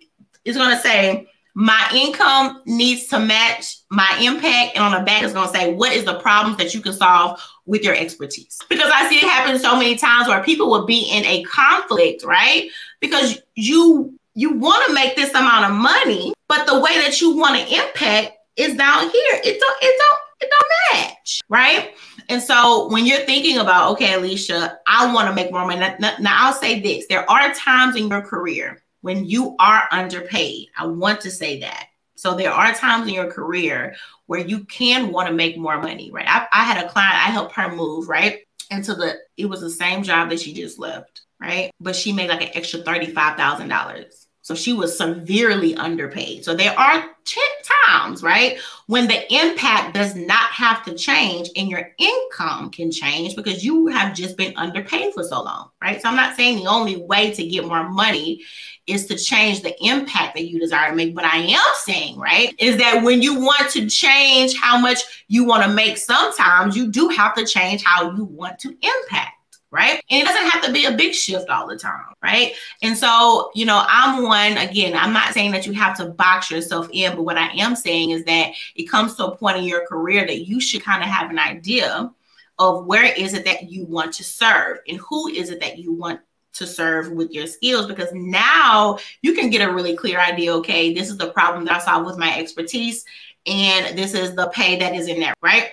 [0.46, 5.24] It's going to say my income needs to match my impact, and on the back
[5.24, 8.58] it's going to say what is the problems that you can solve with your expertise.
[8.70, 12.24] Because I see it happen so many times where people will be in a conflict,
[12.24, 12.70] right?
[13.02, 17.36] Because you you want to make this amount of money, but the way that you
[17.36, 19.42] want to impact is down here.
[19.44, 21.92] It don't, it don't, it don't match, right?
[22.30, 25.80] And so when you're thinking about, okay, Alicia, I want to make more money.
[25.80, 30.68] Now, now I'll say this: there are times in your career when you are underpaid.
[30.78, 31.88] I want to say that.
[32.16, 33.96] So there are times in your career
[34.28, 36.28] where you can want to make more money, right?
[36.28, 38.40] I, I had a client, I helped her move, right?
[38.72, 41.70] Into the, it was the same job that she just left, right?
[41.82, 46.44] But she made like an extra $35,000 so she was severely underpaid.
[46.44, 47.44] So there are 10
[47.88, 53.38] times, right, when the impact does not have to change and your income can change
[53.38, 56.02] because you have just been underpaid for so long, right?
[56.02, 58.42] So I'm not saying the only way to get more money
[58.86, 61.16] is to change the impact that you desire to make.
[61.16, 65.46] But I am saying, right, is that when you want to change how much you
[65.46, 69.33] want to make, sometimes you do have to change how you want to impact
[69.74, 70.04] right?
[70.12, 72.54] And it doesn't have to be a big shift all the time, right?
[72.84, 76.52] And so, you know, I'm one, again, I'm not saying that you have to box
[76.52, 79.64] yourself in, but what I am saying is that it comes to a point in
[79.64, 82.14] your career that you should kind of have an idea
[82.60, 85.92] of where is it that you want to serve and who is it that you
[85.92, 86.20] want
[86.54, 90.94] to serve with your skills because now you can get a really clear idea okay
[90.94, 93.06] this is the problem that i solve with my expertise
[93.48, 95.72] and this is the pay that is in there right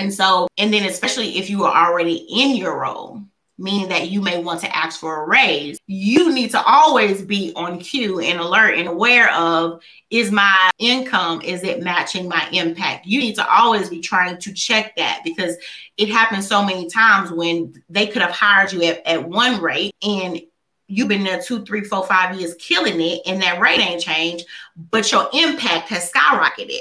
[0.00, 3.22] and so, and then especially if you are already in your role,
[3.58, 7.52] meaning that you may want to ask for a raise, you need to always be
[7.54, 13.04] on cue and alert and aware of is my income, is it matching my impact?
[13.04, 15.56] You need to always be trying to check that because
[15.98, 19.94] it happens so many times when they could have hired you at, at one rate
[20.02, 20.40] and
[20.86, 24.46] you've been there two, three, four, five years killing it, and that rate ain't changed,
[24.90, 26.80] but your impact has skyrocketed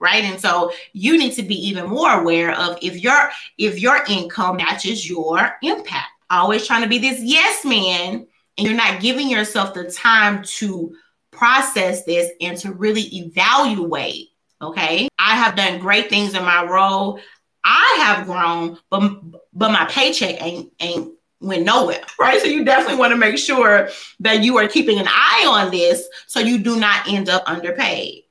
[0.00, 0.24] right?
[0.24, 4.56] And so you need to be even more aware of if your if your income
[4.56, 6.08] matches your impact.
[6.30, 8.26] Always trying to be this yes man
[8.56, 10.94] and you're not giving yourself the time to
[11.30, 14.28] process this and to really evaluate
[14.62, 15.08] okay?
[15.18, 17.20] I have done great things in my role.
[17.64, 19.20] I have grown but
[19.52, 22.40] but my paycheck ain't ain't went nowhere right?
[22.40, 23.88] So you definitely want to make sure
[24.20, 28.24] that you are keeping an eye on this so you do not end up underpaid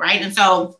[0.00, 0.22] right?
[0.22, 0.79] And so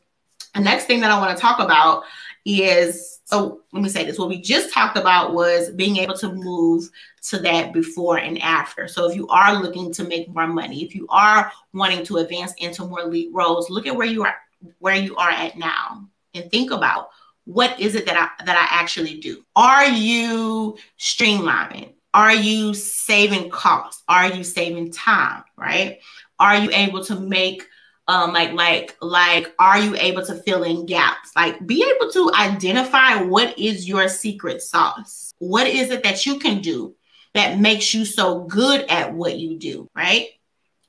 [0.54, 2.04] the next thing that I want to talk about
[2.44, 4.18] is so let me say this.
[4.18, 6.90] What we just talked about was being able to move
[7.28, 8.88] to that before and after.
[8.88, 12.52] So if you are looking to make more money, if you are wanting to advance
[12.58, 14.34] into more lead roles, look at where you are
[14.80, 17.10] where you are at now and think about
[17.44, 19.44] what is it that I that I actually do?
[19.54, 21.94] Are you streamlining?
[22.12, 24.02] Are you saving costs?
[24.08, 26.00] Are you saving time, right?
[26.40, 27.64] Are you able to make
[28.10, 31.30] um like like like are you able to fill in gaps?
[31.36, 35.32] Like be able to identify what is your secret sauce.
[35.38, 36.96] What is it that you can do
[37.34, 40.26] that makes you so good at what you do right?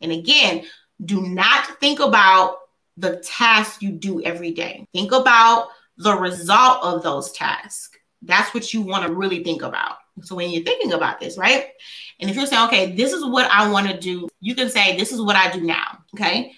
[0.02, 0.66] And again
[1.04, 2.58] do not think about
[2.98, 4.86] the tasks you do every day.
[4.94, 7.98] Think about the result of those tasks.
[8.24, 9.98] That's what you want to really think about.
[10.22, 11.68] So when you're thinking about this right?
[12.20, 14.96] And if you're saying okay this is what i want to do you can say
[14.96, 16.54] this is what i do now okay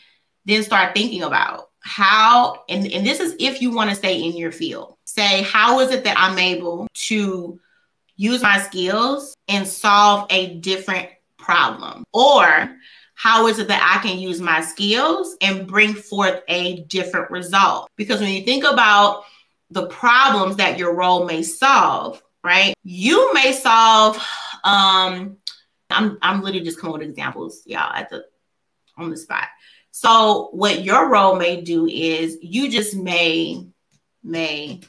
[0.46, 4.38] then start thinking about how, and, and this is if you want to stay in
[4.38, 4.96] your field.
[5.06, 7.60] Say, how is it that I'm able to
[8.16, 12.04] use my skills and solve a different problem?
[12.14, 12.78] Or
[13.16, 17.90] how is it that I can use my skills and bring forth a different result?
[17.96, 19.24] Because when you think about
[19.70, 22.74] the problems that your role may solve, right?
[22.84, 24.18] You may solve
[24.64, 25.38] um
[25.90, 28.26] I'm I'm literally just coming with examples, y'all, at the
[28.98, 29.48] on the spot.
[29.96, 33.68] So what your role may do is you just may
[34.24, 34.82] may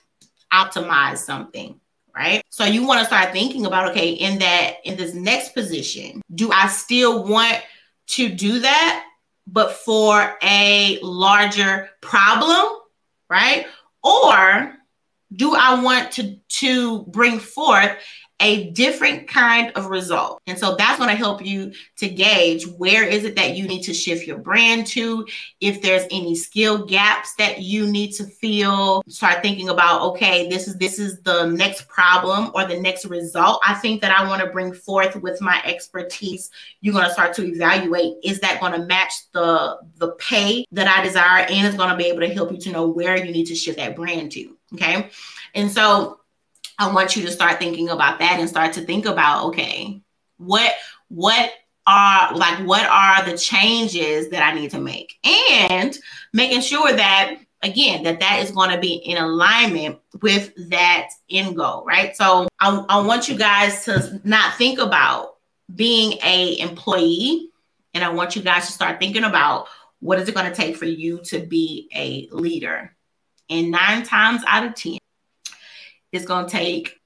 [0.51, 1.79] optimize something,
[2.17, 2.43] right?
[2.49, 6.51] So you want to start thinking about okay, in that in this next position, do
[6.51, 7.61] I still want
[8.09, 9.05] to do that
[9.47, 12.65] but for a larger problem,
[13.29, 13.67] right?
[14.03, 14.75] Or
[15.35, 17.93] do I want to to bring forth
[18.45, 20.43] a different kind of result.
[20.47, 23.83] And so that's going to help you to gauge where is it that you need
[23.85, 25.27] to shift your brand to,
[25.63, 29.03] if there's any skill gaps that you need to fill.
[29.09, 33.63] Start thinking about, okay, this is this is the next problem or the next result
[33.67, 36.51] I think that I want to bring forth with my expertise.
[36.83, 40.87] You're going to start to evaluate is that going to match the the pay that
[40.87, 43.33] I desire and it's going to be able to help you to know where you
[43.33, 45.09] need to shift that brand to, okay?
[45.55, 46.21] And so
[46.79, 50.01] I want you to start thinking about that and start to think about okay,
[50.39, 50.73] what
[51.09, 51.53] what
[51.87, 55.19] are like what are the changes that I need to make
[55.71, 55.97] and
[56.33, 61.57] making sure that again that that is going to be in alignment with that end
[61.57, 62.17] goal, right?
[62.17, 65.37] So I, I want you guys to not think about
[65.75, 67.51] being a employee
[67.95, 69.69] and I want you guys to start thinking about
[70.01, 72.95] what is it going to take for you to be a leader.
[73.49, 74.99] And nine times out of 10,
[76.15, 77.01] it's going to take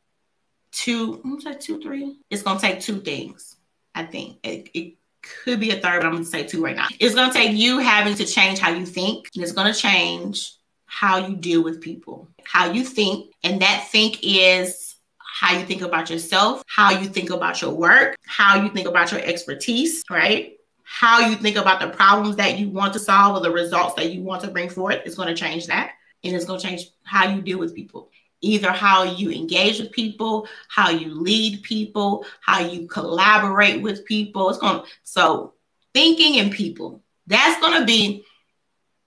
[0.70, 2.18] two, I'm say two, three.
[2.30, 3.56] It's going to take two things,
[3.94, 4.38] I think.
[4.42, 6.86] It, it could be a third, but I'm going to say two right now.
[7.00, 9.30] It's going to take you having to change how you think.
[9.34, 10.52] And it's going to change
[10.86, 13.32] how you deal with people, how you think.
[13.42, 18.16] And that think is how you think about yourself, how you think about your work,
[18.26, 20.54] how you think about your expertise, right?
[20.82, 24.10] How you think about the problems that you want to solve or the results that
[24.10, 25.92] you want to bring forth is going to change that.
[26.24, 29.92] And it's going to change how you deal with people either how you engage with
[29.92, 34.48] people, how you lead people, how you collaborate with people.
[34.50, 35.54] It's going so
[35.94, 38.24] thinking and people, that's going to be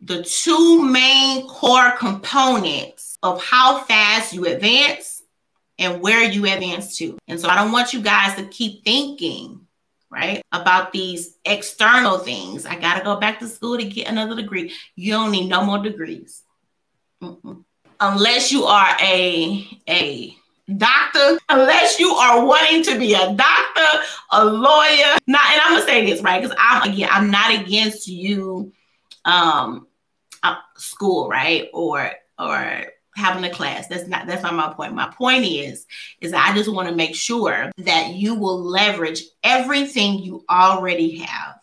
[0.01, 5.21] the two main core components of how fast you advance
[5.77, 7.17] and where you advance to.
[7.27, 9.67] And so I don't want you guys to keep thinking,
[10.09, 12.65] right, about these external things.
[12.65, 14.73] I got to go back to school to get another degree.
[14.95, 16.43] You don't need no more degrees.
[17.23, 17.63] Mm-mm
[18.02, 20.36] unless you are a a
[20.78, 25.18] doctor, unless you are wanting to be a doctor, a lawyer.
[25.28, 28.74] Not, and I'm gonna say this right because I'm again, I'm not against you,
[29.24, 29.88] um,
[30.43, 32.86] uh, school, right, or or
[33.16, 33.88] having a class.
[33.88, 34.93] That's not that's not my point.
[34.93, 35.86] My point is
[36.20, 41.56] is I just want to make sure that you will leverage everything you already have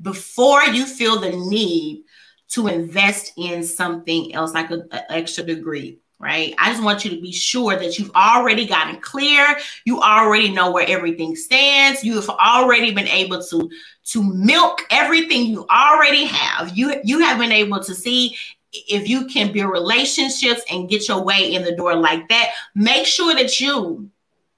[0.00, 2.04] before you feel the need
[2.52, 6.54] to invest in something else, like an extra degree right?
[6.56, 9.58] I just want you to be sure that you've already gotten clear.
[9.84, 12.04] You already know where everything stands.
[12.04, 13.68] You have already been able to
[14.04, 16.76] to milk everything you already have.
[16.78, 18.36] You you have been able to see
[18.72, 22.52] if you can build relationships and get your way in the door like that.
[22.74, 24.08] Make sure that you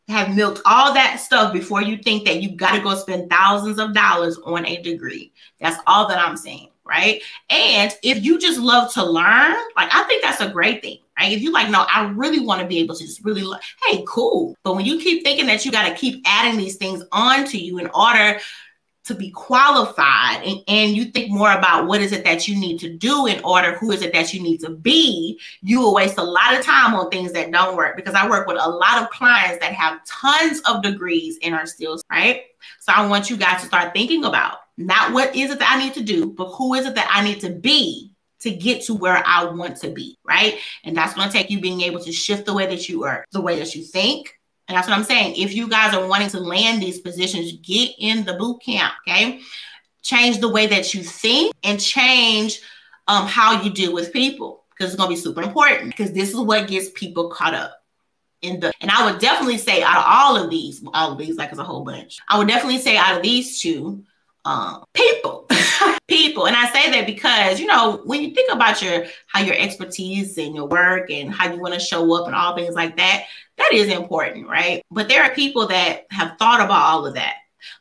[0.06, 3.78] have milked all that stuff before you think that you got to go spend thousands
[3.78, 5.32] of dollars on a degree.
[5.60, 7.22] That's all that I'm saying right?
[7.50, 11.32] And if you just love to learn, like I think that's a great thing, right?
[11.32, 14.04] If you like, no, I really want to be able to just really, learn, hey,
[14.06, 14.54] cool.
[14.62, 17.78] But when you keep thinking that you got to keep adding these things onto you
[17.78, 18.38] in order
[19.04, 22.78] to be qualified and, and you think more about what is it that you need
[22.78, 26.16] to do in order who is it that you need to be you will waste
[26.16, 29.02] a lot of time on things that don't work because i work with a lot
[29.02, 32.44] of clients that have tons of degrees and are still right
[32.80, 35.78] so i want you guys to start thinking about not what is it that I
[35.78, 38.94] need to do, but who is it that I need to be to get to
[38.94, 40.58] where I want to be, right?
[40.82, 43.24] And that's going to take you being able to shift the way that you are,
[43.32, 44.38] the way that you think.
[44.68, 45.36] And that's what I'm saying.
[45.36, 49.40] If you guys are wanting to land these positions, get in the boot camp, okay?
[50.02, 52.60] Change the way that you think and change
[53.06, 56.30] um, how you deal with people because it's going to be super important because this
[56.30, 57.83] is what gets people caught up
[58.44, 61.36] in the and I would definitely say out of all of these, all of these,
[61.36, 62.18] like it's a whole bunch.
[62.28, 64.04] I would definitely say out of these two,
[64.44, 65.48] um, people
[66.08, 66.46] people.
[66.46, 70.36] And i say that because you know when you think about your how your expertise
[70.38, 73.24] and your work and how you want to show up and all things like that
[73.56, 74.82] that is important right?
[74.90, 77.36] But there are people that have thought about all of that.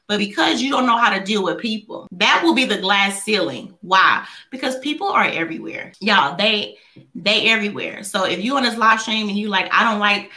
[0.08, 3.24] But because you don't know how to deal with people that will be the glass
[3.24, 3.74] ceiling.
[3.82, 4.26] Why?
[4.50, 5.92] Because people are everywhere.
[6.00, 6.78] Y'all they
[7.14, 8.04] they everywhere.
[8.04, 10.32] So if you on this live stream and you like i don't like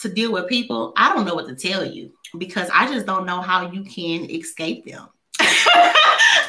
[0.00, 3.26] to deal with people i don't know what to tell you because i just don't
[3.26, 5.08] know how you can escape them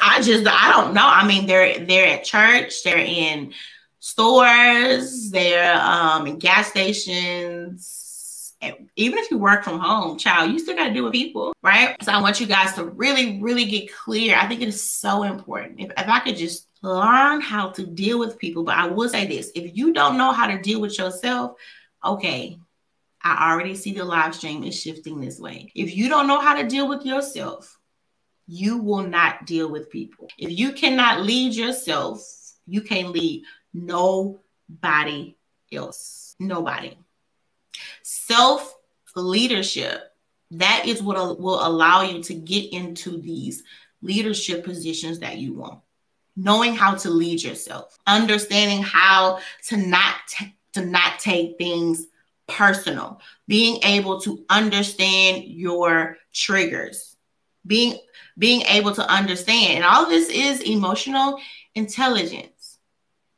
[0.02, 1.06] I just I don't know.
[1.06, 3.52] I mean, they're they're at church, they're in
[4.00, 8.54] stores, they're um in gas stations.
[8.94, 11.96] Even if you work from home, child, you still got to deal with people, right?
[12.00, 14.36] So I want you guys to really, really get clear.
[14.36, 15.80] I think it is so important.
[15.80, 19.26] If, if I could just learn how to deal with people, but I will say
[19.26, 21.56] this if you don't know how to deal with yourself,
[22.04, 22.56] okay,
[23.24, 25.70] I already see the live stream is shifting this way.
[25.74, 27.78] If you don't know how to deal with yourself,
[28.46, 30.28] you will not deal with people.
[30.38, 32.20] If you cannot lead yourself,
[32.66, 35.36] you can't lead nobody
[35.72, 36.34] else.
[36.38, 36.98] Nobody.
[38.02, 38.74] Self
[39.14, 40.12] leadership,
[40.52, 43.62] that is what will allow you to get into these
[44.00, 45.80] leadership positions that you want.
[46.36, 52.06] Knowing how to lead yourself, understanding how to not t- to not take things
[52.52, 57.16] personal, being able to understand your triggers,
[57.66, 57.98] being
[58.38, 59.76] being able to understand.
[59.76, 61.38] And all this is emotional
[61.74, 62.78] intelligence.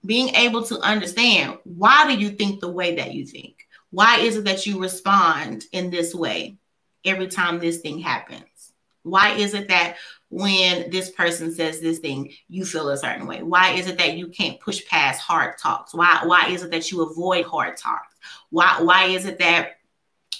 [0.06, 3.66] Being able to understand why do you think the way that you think?
[3.90, 6.58] Why is it that you respond in this way
[7.04, 8.72] every time this thing happens?
[9.02, 9.96] Why is it that
[10.34, 13.44] when this person says this thing, you feel a certain way?
[13.44, 15.94] Why is it that you can't push past hard talks?
[15.94, 18.12] Why why is it that you avoid hard talks?
[18.50, 19.76] Why why is it that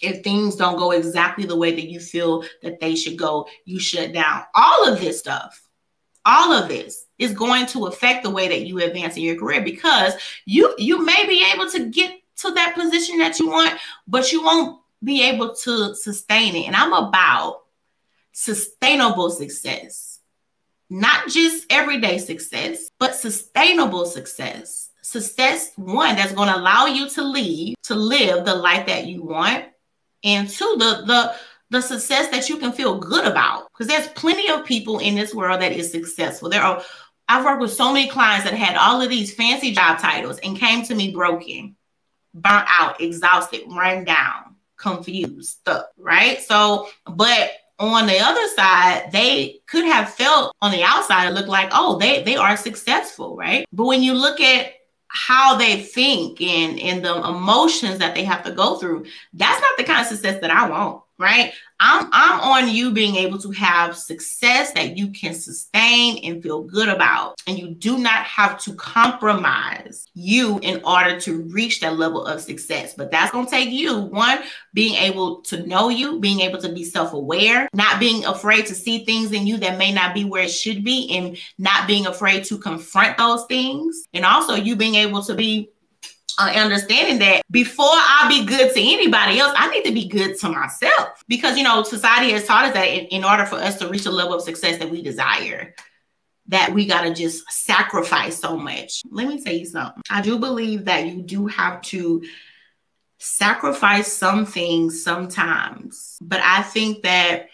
[0.02, 3.78] if things don't go exactly the way that you feel that they should go, you
[3.78, 4.42] shut down.
[4.56, 5.62] All of this stuff,
[6.24, 9.62] all of this is going to affect the way that you advance in your career
[9.62, 10.14] because
[10.44, 13.78] you you may be able to get to that position that you want,
[14.08, 16.66] but you won't be able to sustain it.
[16.66, 17.63] And I'm about
[18.34, 20.20] sustainable success.
[20.90, 24.90] Not just everyday success, but sustainable success.
[25.00, 29.22] Success, one, that's going to allow you to lead, to live the life that you
[29.22, 29.64] want,
[30.22, 31.34] and two, the the
[31.70, 33.68] the success that you can feel good about.
[33.72, 36.48] Because there's plenty of people in this world that is successful.
[36.50, 36.82] There are
[37.28, 40.58] I've worked with so many clients that had all of these fancy job titles and
[40.58, 41.76] came to me broken,
[42.34, 46.42] burnt out, exhausted, run down, confused, stuck, right?
[46.42, 51.48] So, but on the other side, they could have felt on the outside, it looked
[51.48, 53.66] like, oh, they they are successful, right?
[53.72, 54.72] But when you look at
[55.14, 59.76] how they think and and the emotions that they have to go through that's not
[59.78, 61.52] the kind of success that i want right?
[61.80, 66.62] I'm i'm on you being able to have success that you can sustain and feel
[66.62, 67.40] good about.
[67.46, 72.40] And you do not have to compromise you in order to reach that level of
[72.40, 72.94] success.
[72.94, 74.38] But that's going to take you one
[74.72, 79.04] being able to know you being able to be self-aware not being afraid to see
[79.04, 82.44] things in you that may not be where it should be and not being afraid
[82.44, 84.04] to confront those things.
[84.14, 85.70] And also you being able to be
[86.38, 90.38] uh, understanding that before I be good to anybody else, I need to be good
[90.40, 91.22] to myself.
[91.28, 94.06] Because, you know, society has taught us that in, in order for us to reach
[94.06, 95.74] a level of success that we desire,
[96.48, 99.02] that we got to just sacrifice so much.
[99.10, 100.02] Let me tell you something.
[100.10, 102.22] I do believe that you do have to
[103.18, 106.18] sacrifice some things sometimes.
[106.20, 107.48] But I think that,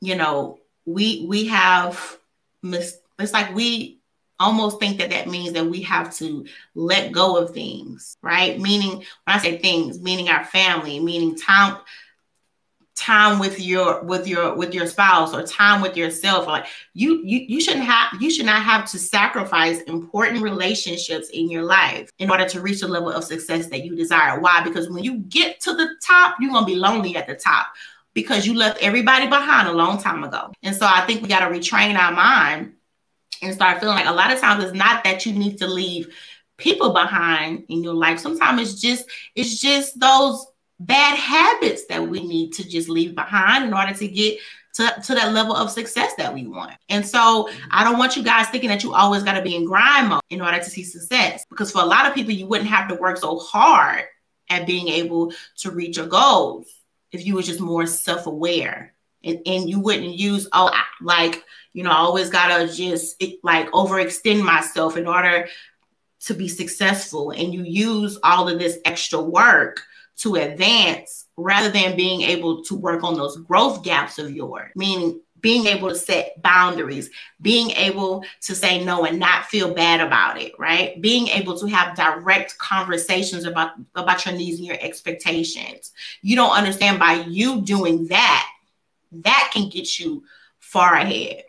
[0.00, 2.18] you know, we we have
[2.62, 3.95] mis- it's like we
[4.38, 8.58] almost think that that means that we have to let go of things, right?
[8.60, 11.78] Meaning, when I say things, meaning our family, meaning time
[12.96, 16.46] time with your with your with your spouse or time with yourself.
[16.46, 21.50] Like you you you shouldn't have you should not have to sacrifice important relationships in
[21.50, 24.40] your life in order to reach the level of success that you desire.
[24.40, 24.62] Why?
[24.64, 27.66] Because when you get to the top you're going to be lonely at the top
[28.14, 30.52] because you left everybody behind a long time ago.
[30.62, 32.72] And so i think we got to retrain our mind
[33.42, 36.14] and start feeling like a lot of times it's not that you need to leave
[36.56, 38.18] people behind in your life.
[38.18, 40.46] Sometimes it's just it's just those
[40.78, 44.38] bad habits that we need to just leave behind in order to get
[44.74, 46.72] to, to that level of success that we want.
[46.90, 49.64] And so I don't want you guys thinking that you always got to be in
[49.64, 51.46] grind mode in order to see success.
[51.48, 54.04] Because for a lot of people, you wouldn't have to work so hard
[54.50, 56.66] at being able to reach your goals
[57.12, 58.92] if you were just more self-aware
[59.24, 60.70] and, and you wouldn't use oh
[61.00, 61.42] like
[61.76, 65.46] you know, I always gotta just like overextend myself in order
[66.20, 67.32] to be successful.
[67.32, 69.82] And you use all of this extra work
[70.20, 75.20] to advance rather than being able to work on those growth gaps of yours, meaning
[75.42, 77.10] being able to set boundaries,
[77.42, 80.98] being able to say no and not feel bad about it, right?
[81.02, 85.92] Being able to have direct conversations about, about your needs and your expectations.
[86.22, 88.48] You don't understand by you doing that,
[89.12, 90.24] that can get you
[90.58, 91.42] far ahead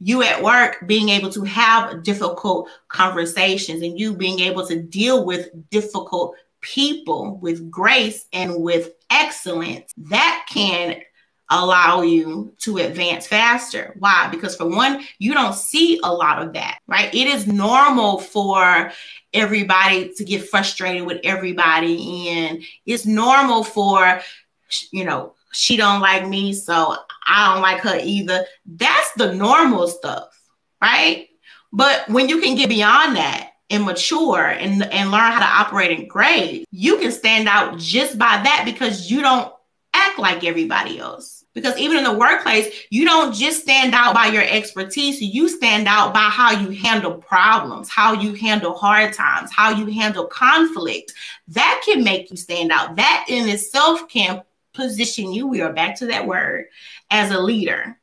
[0.00, 5.24] you at work being able to have difficult conversations and you being able to deal
[5.24, 11.00] with difficult people with grace and with excellence that can
[11.50, 13.94] allow you to advance faster.
[13.98, 14.28] Why?
[14.30, 17.14] Because for one, you don't see a lot of that, right?
[17.14, 18.90] It is normal for
[19.34, 24.20] everybody to get frustrated with everybody and it's normal for
[24.92, 26.96] you know she don't like me, so
[27.26, 28.44] I don't like her either.
[28.66, 30.28] That's the normal stuff,
[30.82, 31.28] right?
[31.72, 35.98] But when you can get beyond that and mature and, and learn how to operate
[35.98, 39.52] in grade, you can stand out just by that because you don't
[39.92, 41.44] act like everybody else.
[41.54, 45.86] Because even in the workplace, you don't just stand out by your expertise, you stand
[45.86, 51.12] out by how you handle problems, how you handle hard times, how you handle conflict.
[51.46, 52.96] That can make you stand out.
[52.96, 54.42] That in itself can
[54.74, 56.66] position you, we are back to that word,
[57.10, 57.98] as a leader.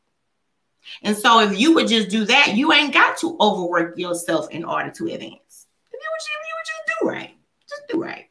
[1.03, 4.63] And so if you would just do that, you ain't got to overwork yourself in
[4.63, 5.67] order to advance.
[5.91, 7.35] If you would, you would just do right,
[7.69, 8.25] just do right.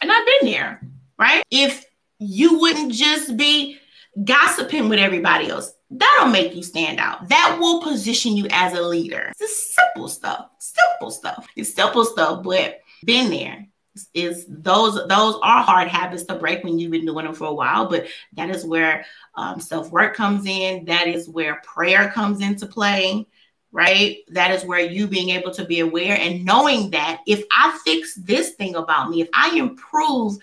[0.00, 0.80] And I've been there,
[1.18, 1.42] right?
[1.50, 1.84] If
[2.18, 3.78] you wouldn't just be
[4.24, 7.28] gossiping with everybody else, that'll make you stand out.
[7.28, 9.32] That will position you as a leader.
[9.38, 11.46] It's simple stuff, simple stuff.
[11.56, 13.66] It's simple stuff, but been there
[14.14, 17.54] is those those are hard habits to break when you've been doing them for a
[17.54, 20.86] while but that is where um, self-work comes in.
[20.86, 23.26] That is where prayer comes into play
[23.72, 24.18] right?
[24.28, 28.14] That is where you being able to be aware and knowing that if i fix
[28.14, 30.36] this thing about me if i improve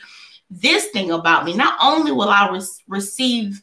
[0.49, 3.61] this thing about me not only will i re- receive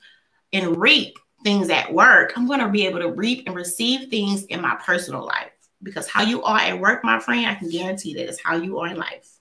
[0.52, 4.44] and reap things at work i'm going to be able to reap and receive things
[4.44, 5.50] in my personal life.
[5.82, 8.78] Because how you are at work my friend i can guarantee that is how you
[8.78, 9.35] are in life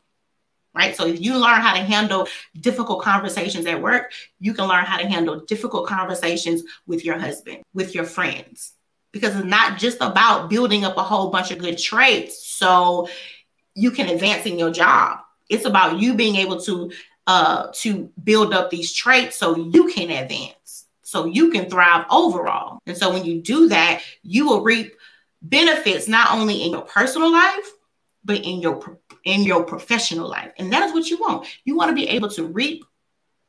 [0.75, 0.95] right?
[0.95, 2.27] So if you learn how to handle
[2.59, 7.63] difficult conversations at work, you can learn how to handle difficult conversations with your husband,
[7.73, 8.73] with your friends,
[9.11, 13.07] because it's not just about building up a whole bunch of good traits so
[13.73, 15.19] you can advance in your job.
[15.49, 16.91] It's about you being able to
[17.27, 22.79] uh to build up these traits so you can advance, so you can thrive overall.
[22.85, 24.93] And so when you do that, you will reap
[25.41, 27.71] benefits not only in your personal life,
[28.25, 30.51] but in your in your professional life.
[30.57, 31.47] And that is what you want.
[31.63, 32.83] You want to be able to reap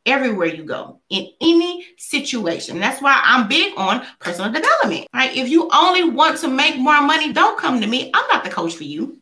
[0.04, 2.78] everywhere you go in any situation.
[2.78, 5.08] That's why I'm big on personal development.
[5.12, 5.36] Right?
[5.36, 8.10] If you only want to make more money, don't come to me.
[8.14, 9.18] I'm not the coach for you.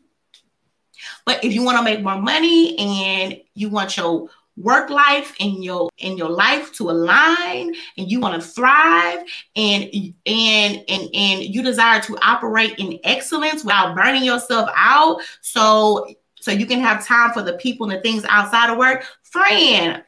[1.25, 5.63] But if you want to make more money and you want your work life and
[5.63, 9.19] your in your life to align and you want to thrive
[9.55, 9.83] and
[10.25, 15.19] and and and you desire to operate in excellence without burning yourself out.
[15.41, 16.07] So
[16.39, 19.05] so you can have time for the people and the things outside of work.
[19.23, 20.03] Friend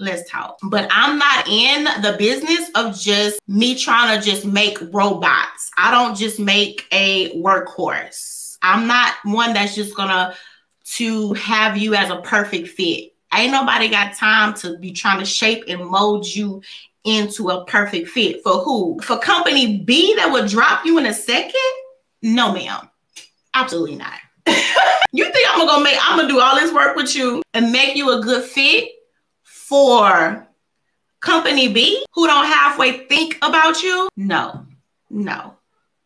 [0.00, 0.58] let's talk.
[0.62, 5.70] But i'm not in the business of just me trying to just make robots.
[5.76, 8.56] I don't just make a workhorse.
[8.62, 10.34] I'm not one that's just gonna
[10.84, 15.24] to have you as a perfect fit Ain't nobody got time to be trying to
[15.26, 16.62] shape and mold you
[17.04, 18.42] into a perfect fit.
[18.42, 18.98] For who?
[19.02, 21.54] For company B that would drop you in a second?
[22.22, 22.88] No, ma'am.
[23.54, 24.18] Absolutely not.
[25.12, 27.96] you think I'm gonna make I'm gonna do all this work with you and make
[27.96, 28.90] you a good fit
[29.42, 30.46] for
[31.20, 34.08] company B who don't halfway think about you?
[34.16, 34.66] No,
[35.10, 35.54] no,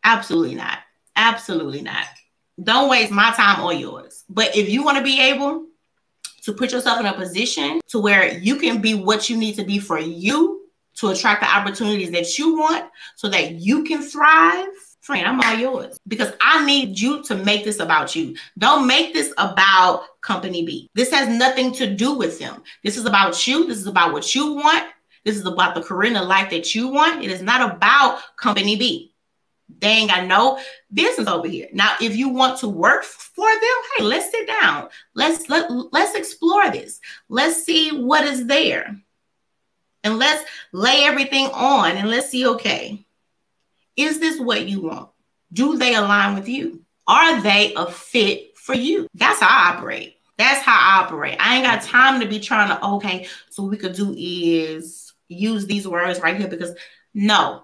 [0.03, 0.79] absolutely not.
[1.15, 2.05] Absolutely not.
[2.61, 4.23] Don't waste my time or yours.
[4.29, 5.65] But if you want to be able
[6.43, 9.63] to put yourself in a position to where you can be what you need to
[9.63, 10.61] be for you
[10.95, 12.85] to attract the opportunities that you want
[13.15, 14.67] so that you can thrive.
[15.01, 18.35] Friend, I'm all yours because I need you to make this about you.
[18.57, 20.89] Don't make this about company B.
[20.93, 22.63] This has nothing to do with them.
[22.83, 23.67] This is about you.
[23.67, 24.85] This is about what you want.
[25.25, 27.23] This is about the career and life that you want.
[27.23, 29.12] It is not about company B.
[29.79, 30.59] They ain't got no
[30.93, 31.67] business over here.
[31.73, 34.89] Now, if you want to work for them, hey, let's sit down.
[35.13, 36.99] Let's let let's explore this.
[37.29, 38.95] Let's see what is there.
[40.03, 40.43] And let's
[40.73, 43.05] lay everything on and let's see, okay,
[43.95, 45.09] is this what you want?
[45.51, 46.83] Do they align with you?
[47.07, 49.07] Are they a fit for you?
[49.13, 50.17] That's how I operate.
[50.37, 51.37] That's how I operate.
[51.39, 55.65] I ain't got time to be trying to, okay, so we could do is use
[55.65, 56.75] these words right here because
[57.13, 57.63] no,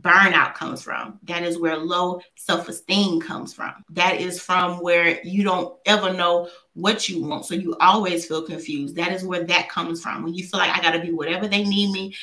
[0.00, 1.18] burnout comes from.
[1.24, 3.72] That is where low self esteem comes from.
[3.90, 7.44] That is from where you don't ever know what you want.
[7.44, 8.96] So you always feel confused.
[8.96, 10.22] That is where that comes from.
[10.22, 12.14] When you feel like I got to be whatever they need me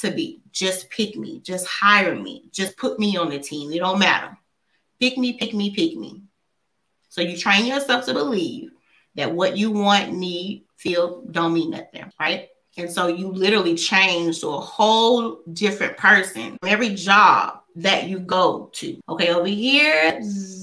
[0.00, 3.72] to be, just pick me, just hire me, just put me on the team.
[3.72, 4.36] It don't matter.
[4.98, 6.22] Pick me, pick me, pick me.
[7.08, 8.70] So you train yourself to believe
[9.16, 12.48] that what you want, need, feel don't mean nothing, right?
[12.76, 16.56] And so you literally change to a whole different person.
[16.64, 19.00] Every job that you go to.
[19.08, 20.20] Okay, over here,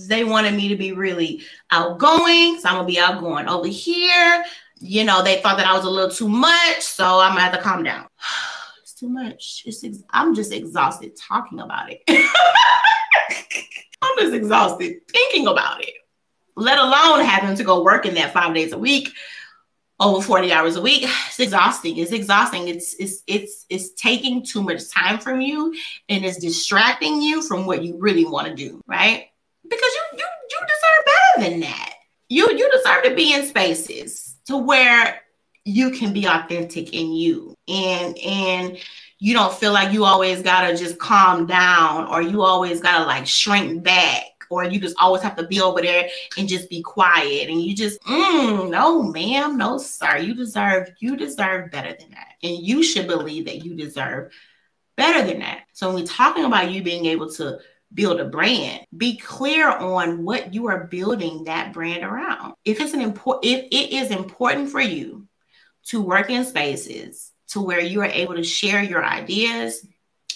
[0.08, 2.60] they wanted me to be really outgoing.
[2.60, 3.47] So I'm gonna be outgoing.
[3.47, 4.43] Over here,
[4.80, 6.82] you know, they thought that I was a little too much.
[6.82, 8.08] So I'm gonna have to calm down.
[8.82, 9.64] it's too much.
[9.66, 12.01] It's ex- I'm just exhausted talking about it.
[14.01, 15.93] I'm just exhausted thinking about it,
[16.55, 19.10] let alone having to go work in that five days a week
[20.00, 21.08] over 40 hours a week.
[21.28, 21.98] It's exhausting.
[21.98, 22.68] It's exhausting.
[22.68, 25.76] It's it's it's it's taking too much time from you
[26.10, 29.28] and it's distracting you from what you really want to do right?
[29.64, 31.93] Because you you you deserve better than that.
[32.30, 35.22] You you deserve to be in spaces to where
[35.64, 38.78] you can be authentic in you and and
[39.20, 43.28] you don't feel like you always gotta just calm down or you always gotta like
[43.28, 47.50] shrink back or you just always have to be over there and just be quiet.
[47.50, 50.18] And you just mm, no ma'am no sir.
[50.18, 52.34] You deserve you deserve better than that.
[52.43, 54.32] And you should believe that you deserve
[54.95, 55.62] better than that.
[55.74, 57.60] So when we're talking about you being able to
[57.93, 62.54] build a brand be clear on what you are building that brand around.
[62.66, 65.28] If it's an important if it is important for you
[65.86, 69.88] to work in spaces to where you are able to share your ideas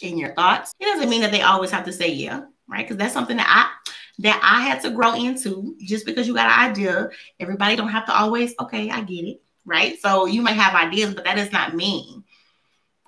[0.02, 2.86] and your thoughts it doesn't mean that they always have to say yeah right?
[2.86, 3.92] Because that's something that i
[4.22, 7.10] that i had to grow into just because you got an idea
[7.40, 11.14] everybody don't have to always okay i get it right so you may have ideas
[11.14, 12.24] but that does not mean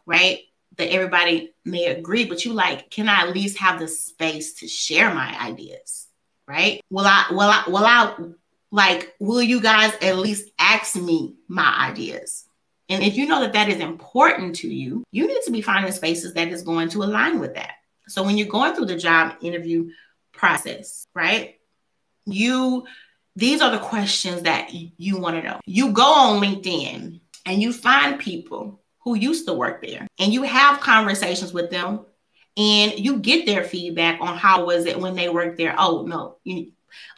[0.06, 0.40] right
[0.78, 4.68] that everybody may agree, but you like, can I at least have the space to
[4.68, 6.08] share my ideas?
[6.48, 6.82] Right?
[6.90, 8.16] Will I, will I, will I,
[8.72, 12.46] like, will you guys at least ask me my ideas?
[12.90, 15.92] And if you know that that is important to you, you need to be finding
[15.92, 17.76] spaces that is going to align with that.
[18.08, 19.90] So when you're going through the job interview
[20.44, 21.56] process, right?
[22.26, 22.84] You,
[23.38, 25.62] these are the questions that you, want to know.
[25.66, 30.44] You go on LinkedIn and you find people who used to work there and you
[30.44, 32.02] have conversations with them
[32.58, 35.76] and you get their feedback on how was it when they worked there.
[35.78, 36.36] Oh no,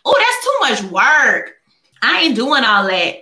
[0.05, 1.55] oh that's too much work.
[2.03, 3.15] I ain't doing all that.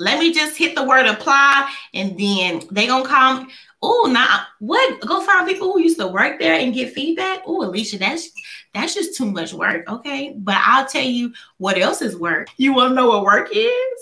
[0.00, 3.50] Let me just hit the word apply and then they gonna come.
[3.88, 5.00] Oh, now what?
[5.00, 7.42] Go find people who used to work there and get feedback.
[7.46, 8.30] Oh, Alicia, that's
[8.74, 9.88] that's just too much work.
[9.88, 12.48] Okay, but I'll tell you what else is work.
[12.56, 14.00] You want to know what work is?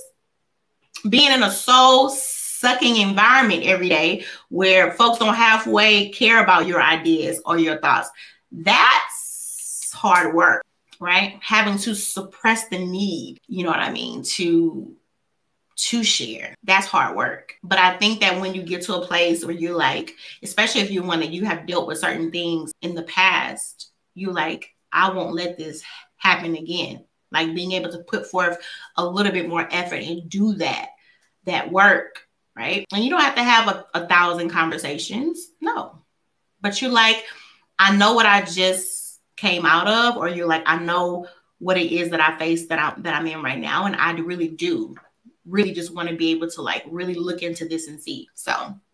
[1.06, 6.80] Being in a soul sucking environment every day where folks don't halfway care about your
[6.80, 8.08] ideas or your thoughts.
[8.50, 10.64] That's hard work,
[10.98, 11.38] right?
[11.42, 14.96] Having to suppress the need, you know what I mean, to
[15.76, 16.54] to share.
[16.62, 17.54] That's hard work.
[17.62, 20.90] But I think that when you get to a place where you're like, especially if
[20.90, 25.10] you're one that you have dealt with certain things in the past, you like, I
[25.10, 25.82] won't let this
[26.16, 27.04] happen again.
[27.32, 28.58] Like being able to put forth
[28.96, 30.90] a little bit more effort and do that,
[31.44, 32.24] that work
[32.56, 32.86] right?
[32.92, 35.48] And you don't have to have a, a thousand conversations.
[35.60, 36.02] No.
[36.60, 37.22] But you're like,
[37.78, 41.26] I know what I just came out of, or you're like, I know
[41.58, 43.86] what it is that I face that I'm that I'm in right now.
[43.86, 44.94] And I really do
[45.46, 48.28] really just want to be able to like really look into this and see.
[48.34, 48.52] So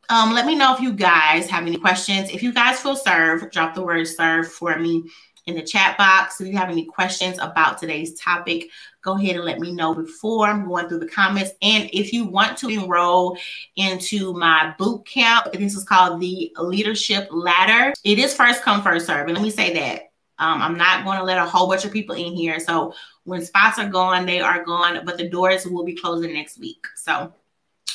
[0.09, 2.31] um, let me know if you guys have any questions.
[2.31, 5.05] If you guys feel served, drop the word serve for me
[5.47, 6.41] in the chat box.
[6.41, 8.71] If you have any questions about today's topic,
[9.03, 11.53] go ahead and let me know before I'm going through the comments.
[11.63, 13.39] And if you want to enroll
[13.77, 17.95] into my boot camp, this is called the Leadership Ladder.
[18.05, 19.29] It is first come, first serve.
[19.29, 20.11] And let me say that.
[20.39, 22.59] Um, I'm not going to let a whole bunch of people in here.
[22.59, 22.95] So
[23.31, 26.85] when spots are gone, they are gone, but the doors will be closing next week.
[26.97, 27.33] So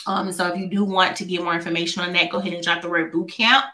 [0.08, 2.64] um, so if you do want to get more information on that, go ahead and
[2.64, 3.66] drop the word boot camp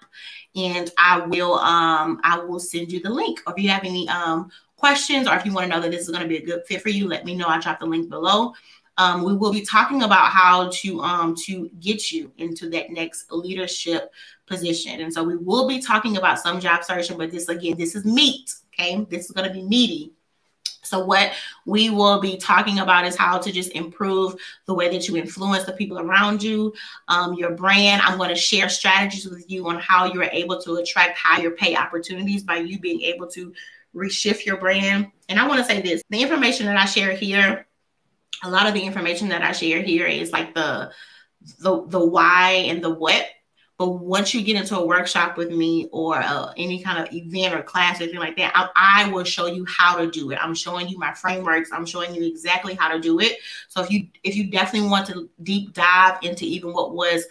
[0.55, 3.41] and I will um I will send you the link.
[3.45, 6.01] Or if you have any um questions or if you want to know that this
[6.01, 7.45] is going to be a good fit for you, let me know.
[7.47, 8.53] I'll drop the link below.
[8.97, 13.31] Um, we will be talking about how to um, to get you into that next
[13.31, 14.11] leadership
[14.47, 15.01] position.
[15.01, 18.05] And so we will be talking about some job searching, but this again, this is
[18.05, 18.53] meat.
[18.73, 20.13] Okay, this is going to be meaty.
[20.83, 21.31] So, what
[21.65, 25.65] we will be talking about is how to just improve the way that you influence
[25.65, 26.73] the people around you,
[27.07, 28.01] um, your brand.
[28.01, 31.75] I'm going to share strategies with you on how you're able to attract higher pay
[31.75, 33.53] opportunities by you being able to
[33.95, 35.11] reshift your brand.
[35.29, 37.67] And I want to say this the information that I share here,
[38.43, 40.91] a lot of the information that I share here is like the
[41.59, 43.25] the the why and the what.
[43.81, 47.55] But once you get into a workshop with me or uh, any kind of event
[47.55, 50.37] or class or anything like that, I, I will show you how to do it.
[50.39, 51.71] I'm showing you my frameworks.
[51.73, 53.37] I'm showing you exactly how to do it.
[53.69, 57.25] So if you if you definitely want to deep dive into even what was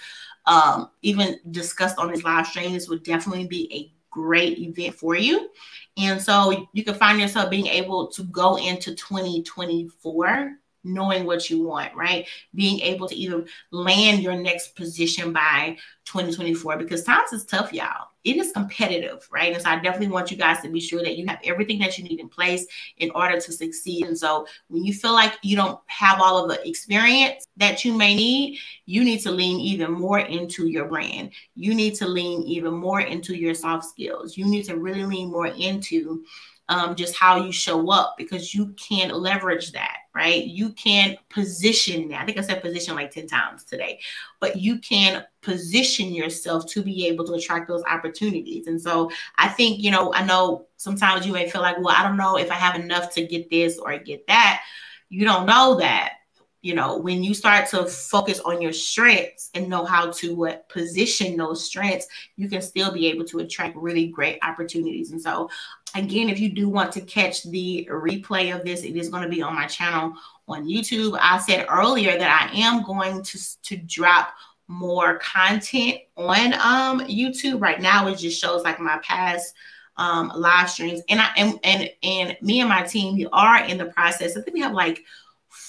[0.46, 5.14] um, even discussed on this live stream, this would definitely be a great event for
[5.14, 5.50] you.
[5.98, 11.62] And so you can find yourself being able to go into 2024 knowing what you
[11.62, 12.26] want, right?
[12.54, 15.76] Being able to even land your next position by
[16.06, 18.08] 2024 because times is tough, y'all.
[18.24, 19.52] It is competitive, right?
[19.52, 21.96] And so I definitely want you guys to be sure that you have everything that
[21.96, 22.66] you need in place
[22.98, 24.06] in order to succeed.
[24.06, 27.94] And so when you feel like you don't have all of the experience that you
[27.94, 31.30] may need, you need to lean even more into your brand.
[31.54, 34.36] You need to lean even more into your soft skills.
[34.36, 36.24] You need to really lean more into
[36.70, 40.44] um, just how you show up because you can leverage that, right?
[40.44, 42.22] You can position that.
[42.22, 43.98] I think I said position like 10 times today,
[44.38, 48.68] but you can position yourself to be able to attract those opportunities.
[48.68, 52.04] And so I think, you know, I know sometimes you may feel like, well, I
[52.04, 54.62] don't know if I have enough to get this or get that.
[55.08, 56.19] You don't know that
[56.62, 61.36] you know, when you start to focus on your strengths and know how to position
[61.36, 62.06] those strengths,
[62.36, 65.10] you can still be able to attract really great opportunities.
[65.10, 65.48] And so,
[65.94, 69.28] again, if you do want to catch the replay of this, it is going to
[69.28, 70.12] be on my channel
[70.48, 71.18] on YouTube.
[71.18, 74.34] I said earlier that I am going to to drop
[74.68, 77.62] more content on um YouTube.
[77.62, 79.54] Right now, it just shows like my past
[79.96, 83.78] um live streams, and I and and and me and my team we are in
[83.78, 84.36] the process.
[84.36, 85.04] I think we have like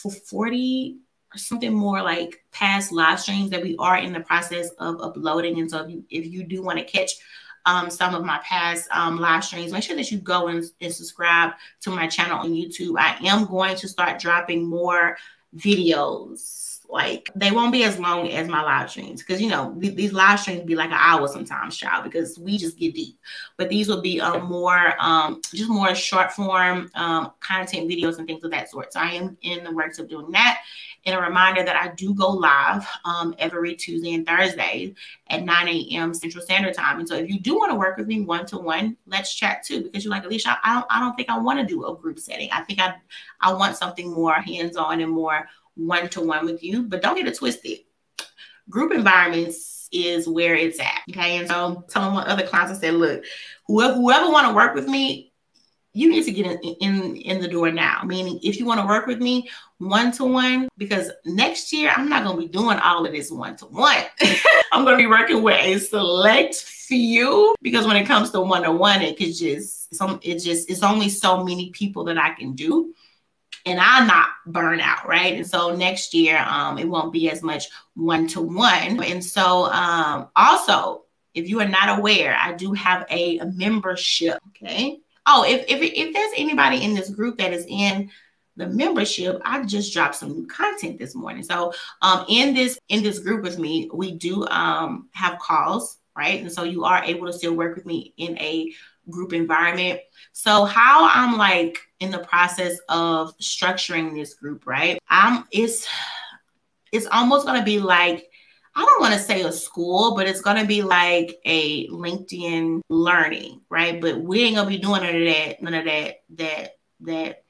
[0.10, 0.98] 40
[1.34, 5.60] or something more like past live streams that we are in the process of uploading.
[5.60, 7.12] And so if you, if you do want to catch
[7.66, 10.94] um, some of my past um, live streams, make sure that you go and, and
[10.94, 12.96] subscribe to my channel on YouTube.
[12.98, 15.18] I am going to start dropping more
[15.56, 19.96] videos like they won't be as long as my live streams because you know th-
[19.96, 23.18] these live streams be like an hour sometimes, child, because we just get deep.
[23.58, 28.28] But these will be a more um, just more short form um, content videos and
[28.28, 28.92] things of that sort.
[28.92, 30.62] So I am in the works of doing that.
[31.06, 34.94] And a reminder that I do go live um, every Tuesday and Thursday
[35.30, 36.14] at 9 a.m.
[36.14, 37.00] Central Standard Time.
[37.00, 39.64] And so if you do want to work with me one to one, let's chat
[39.64, 39.84] too.
[39.84, 42.20] Because you're like, Alicia, I don't, I don't think I want to do a group
[42.20, 42.50] setting.
[42.52, 42.94] I think I,
[43.40, 47.16] I want something more hands on and more one to one with you, but don't
[47.16, 47.80] get it twisted.
[48.70, 51.02] Group environments is where it's at.
[51.10, 51.38] Okay.
[51.38, 53.24] And so telling my other clients, I said, look,
[53.68, 55.34] whoever whoever want to work with me,
[55.94, 58.02] you need to get in, in in the door now.
[58.06, 59.50] Meaning, if you want to work with me
[59.80, 63.32] one to one, because next year I'm not going to be doing all of this
[63.32, 64.06] one to one.
[64.72, 68.64] I'm going to be working with a select few because when it comes to one
[68.64, 72.34] to one, it could just some it just it's only so many people that I
[72.36, 72.94] can do
[73.66, 75.36] and I'm not burn out, right?
[75.36, 79.04] And so next year, um, it won't be as much one to one.
[79.04, 81.04] And so, um, also,
[81.34, 84.40] if you are not aware, I do have a, a membership.
[84.50, 85.00] Okay.
[85.26, 88.10] Oh, if, if if there's anybody in this group that is in
[88.58, 91.44] the membership, I just dropped some new content this morning.
[91.44, 96.42] So, um, in this in this group with me, we do um have calls, right?
[96.42, 98.74] And so you are able to still work with me in a
[99.12, 100.00] group environment.
[100.32, 105.00] So how I'm like in the process of structuring this group, right?
[105.10, 105.88] I'm it's
[106.92, 108.28] it's almost going to be like
[108.74, 112.82] I don't want to say a school, but it's going to be like a LinkedIn
[112.90, 114.00] learning, right?
[114.00, 117.44] But we ain't going to be doing none of that, none of that, that, that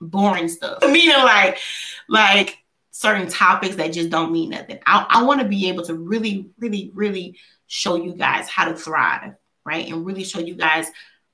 [0.00, 0.82] boring stuff.
[0.82, 1.58] Meaning like,
[2.06, 2.58] like
[2.90, 4.78] certain topics that just don't mean nothing.
[4.84, 8.76] I, I want to be able to really, really, really show you guys how to
[8.76, 9.34] thrive,
[9.68, 9.86] right?
[9.86, 10.86] And really show you guys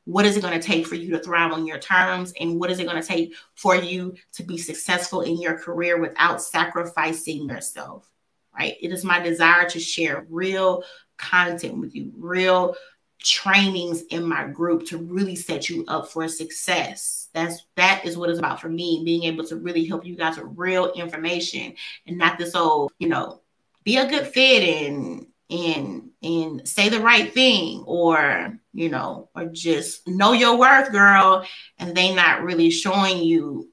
[0.04, 2.70] what is it going to take for you to thrive on your terms and what
[2.70, 7.48] is it going to take for you to be successful in your career without sacrificing
[7.48, 8.10] yourself
[8.54, 10.82] right it is my desire to share real
[11.16, 12.74] content with you real
[13.18, 18.28] trainings in my group to really set you up for success that's that is what
[18.28, 21.74] it's about for me being able to really help you guys with real information
[22.06, 23.40] and not this old you know
[23.84, 29.46] be a good fit and and and say the right thing or you know or
[29.46, 31.46] just know your worth girl
[31.78, 33.68] and they not really showing you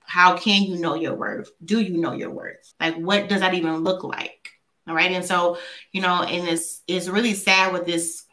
[0.00, 1.50] how can you know your worth?
[1.64, 2.74] Do you know your worth?
[2.78, 4.50] Like what does that even look like?
[4.86, 5.58] All right and so
[5.92, 8.23] you know and it's it's really sad with this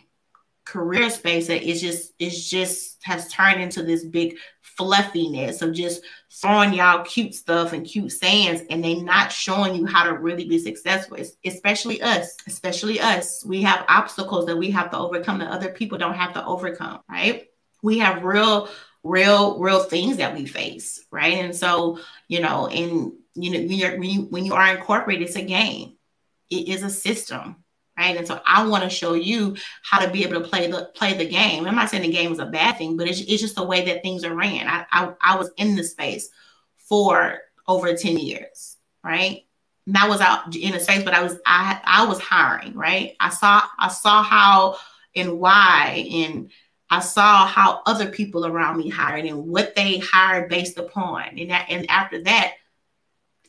[0.71, 6.01] career space that it's just it's just has turned into this big fluffiness of just
[6.31, 10.47] throwing y'all cute stuff and cute sayings and they not showing you how to really
[10.47, 12.37] be successful especially us.
[12.47, 13.43] Especially us.
[13.43, 17.01] We have obstacles that we have to overcome that other people don't have to overcome
[17.09, 17.49] right?
[17.83, 18.69] We have real
[19.03, 21.33] real real things that we face right?
[21.33, 21.99] And so
[22.29, 23.59] you know and you know
[23.97, 25.97] when you when you are incorporated it's a game.
[26.49, 27.57] It is a system
[27.97, 28.17] right?
[28.17, 31.13] And so I want to show you how to be able to play the play
[31.13, 31.65] the game.
[31.65, 33.85] I'm not saying the game is a bad thing, but it's, it's just the way
[33.85, 34.67] that things are ran.
[34.67, 36.29] I, I, I was in the space
[36.77, 39.41] for over 10 years, right?
[39.87, 43.15] And I was out in the space, but I was I I was hiring, right?
[43.19, 44.77] I saw I saw how
[45.15, 46.51] and why and
[46.91, 51.39] I saw how other people around me hired and what they hired based upon.
[51.39, 52.55] And that, and after that,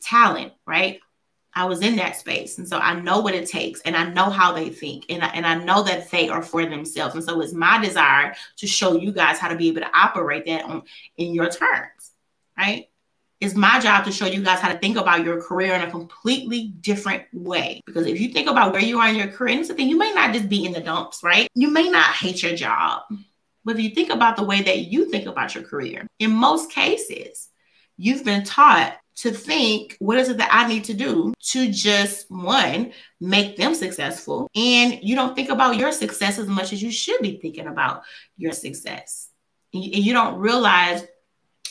[0.01, 1.01] talent, right?
[1.55, 2.57] I was in that space.
[2.57, 5.27] And so I know what it takes and I know how they think and I,
[5.27, 7.15] and I know that they are for themselves.
[7.15, 10.45] And so it's my desire to show you guys how to be able to operate
[10.47, 10.83] that on
[11.17, 12.11] in your terms,
[12.57, 12.87] right?
[13.39, 15.91] It's my job to show you guys how to think about your career in a
[15.91, 17.81] completely different way.
[17.85, 19.89] Because if you think about where you are in your career, and it's the thing,
[19.89, 21.49] you may not just be in the dumps, right?
[21.53, 23.01] You may not hate your job.
[23.65, 26.71] But if you think about the way that you think about your career, in most
[26.71, 27.49] cases,
[27.97, 32.29] you've been taught to think what is it that I need to do to just
[32.29, 36.91] one make them successful and you don't think about your success as much as you
[36.91, 38.03] should be thinking about
[38.37, 39.29] your success
[39.73, 41.05] and you, don't realize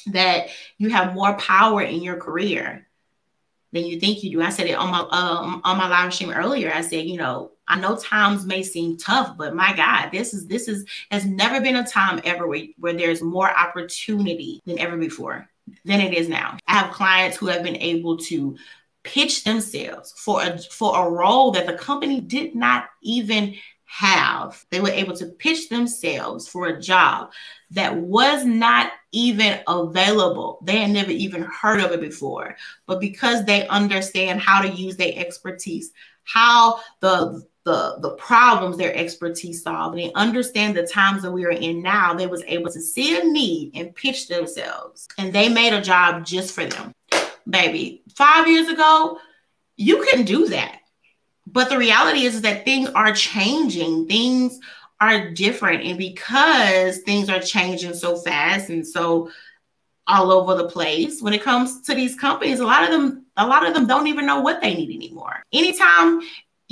[0.06, 2.86] that you have more power in your career
[3.72, 4.42] than you think you do.
[4.42, 6.72] I said it on my um, on my live stream earlier.
[6.74, 10.46] I said, you know, I know times may seem tough, but my God, this is
[10.46, 14.96] this is has never been a time ever where, where there's more opportunity than ever
[14.96, 15.48] before
[15.84, 16.56] than it is now.
[16.66, 18.56] I have clients who have been able to
[19.04, 23.54] pitch themselves for a for a role that the company did not even
[23.84, 24.64] have.
[24.70, 27.30] They were able to pitch themselves for a job
[27.72, 30.60] that was not even available.
[30.62, 32.56] They had never even heard of it before.
[32.86, 35.92] But because they understand how to use their expertise,
[36.24, 41.50] how the the the problems their expertise solve, and understand the times that we are
[41.50, 45.08] in now, they was able to see a need and pitch themselves.
[45.18, 46.92] And they made a job just for them.
[47.48, 49.18] Baby, five years ago,
[49.76, 50.78] you couldn't do that
[51.46, 54.06] but the reality is, is that things are changing.
[54.06, 54.58] Things
[55.00, 55.84] are different.
[55.84, 59.30] And because things are changing so fast and so
[60.06, 63.46] all over the place, when it comes to these companies, a lot of them, a
[63.46, 65.42] lot of them don't even know what they need anymore.
[65.52, 66.20] Anytime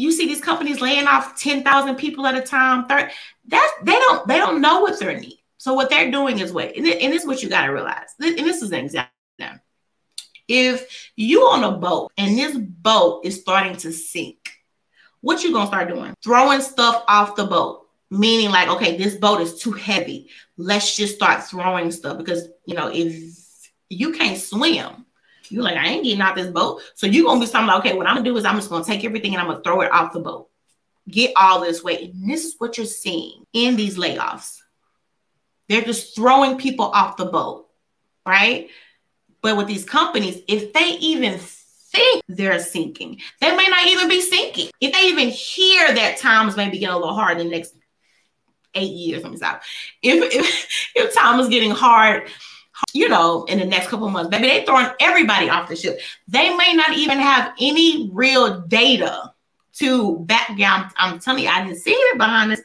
[0.00, 3.12] you see these companies laying off 10,000 people at a time, 30,
[3.48, 5.38] that they don't they don't know what their need.
[5.58, 8.14] So what they're doing is what, and this is what you got to realize.
[8.18, 9.10] And this is an example.
[10.48, 14.38] If you on a boat and this boat is starting to sink,
[15.20, 16.14] what you gonna start doing?
[16.24, 17.86] Throwing stuff off the boat.
[18.10, 20.30] Meaning like, okay, this boat is too heavy.
[20.56, 24.99] Let's just start throwing stuff because you know, if you can't swim,
[25.50, 26.82] you're like, I ain't getting out this boat.
[26.94, 28.84] So you're gonna be something like, okay, what I'm gonna do is I'm just gonna
[28.84, 30.48] take everything and I'm gonna throw it off the boat.
[31.08, 32.12] Get all this weight.
[32.12, 34.58] And this is what you're seeing in these layoffs.
[35.68, 37.68] They're just throwing people off the boat,
[38.26, 38.68] right?
[39.42, 41.38] But with these companies, if they even
[41.92, 43.20] think they're sinking.
[43.40, 44.70] They may not even be sinking.
[44.80, 47.74] If they even hear that times may be getting a little hard in the next
[48.74, 49.62] eight years, let me stop.
[50.02, 52.28] If, if, if time is getting hard,
[52.92, 56.00] you know, in the next couple months, maybe they throwing everybody off the ship.
[56.28, 59.32] They may not even have any real data
[59.74, 60.90] to back down.
[60.96, 62.62] I'm, I'm telling you, I didn't see it behind this.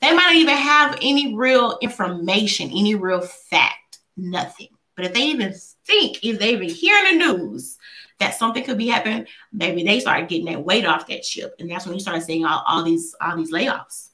[0.00, 4.68] They might not even have any real information, any real fact, nothing.
[4.94, 5.54] But if they even
[5.86, 7.78] think, if they even hear the news
[8.18, 11.54] that something could be happening, maybe they start getting that weight off that ship.
[11.58, 14.10] And that's when you start seeing all, all these all these layoffs.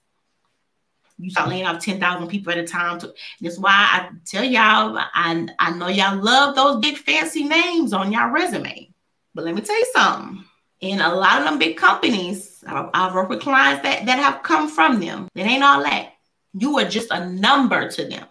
[1.24, 2.98] You start laying off 10,000 people at a time.
[3.00, 7.92] To, that's why I tell y'all, I, I know y'all love those big fancy names
[7.92, 8.92] on y'all resume.
[9.34, 10.44] But let me tell you something.
[10.80, 14.42] In a lot of them big companies, I've, I've worked with clients that, that have
[14.42, 15.28] come from them.
[15.34, 16.12] It ain't all that.
[16.52, 18.26] You are just a number to them.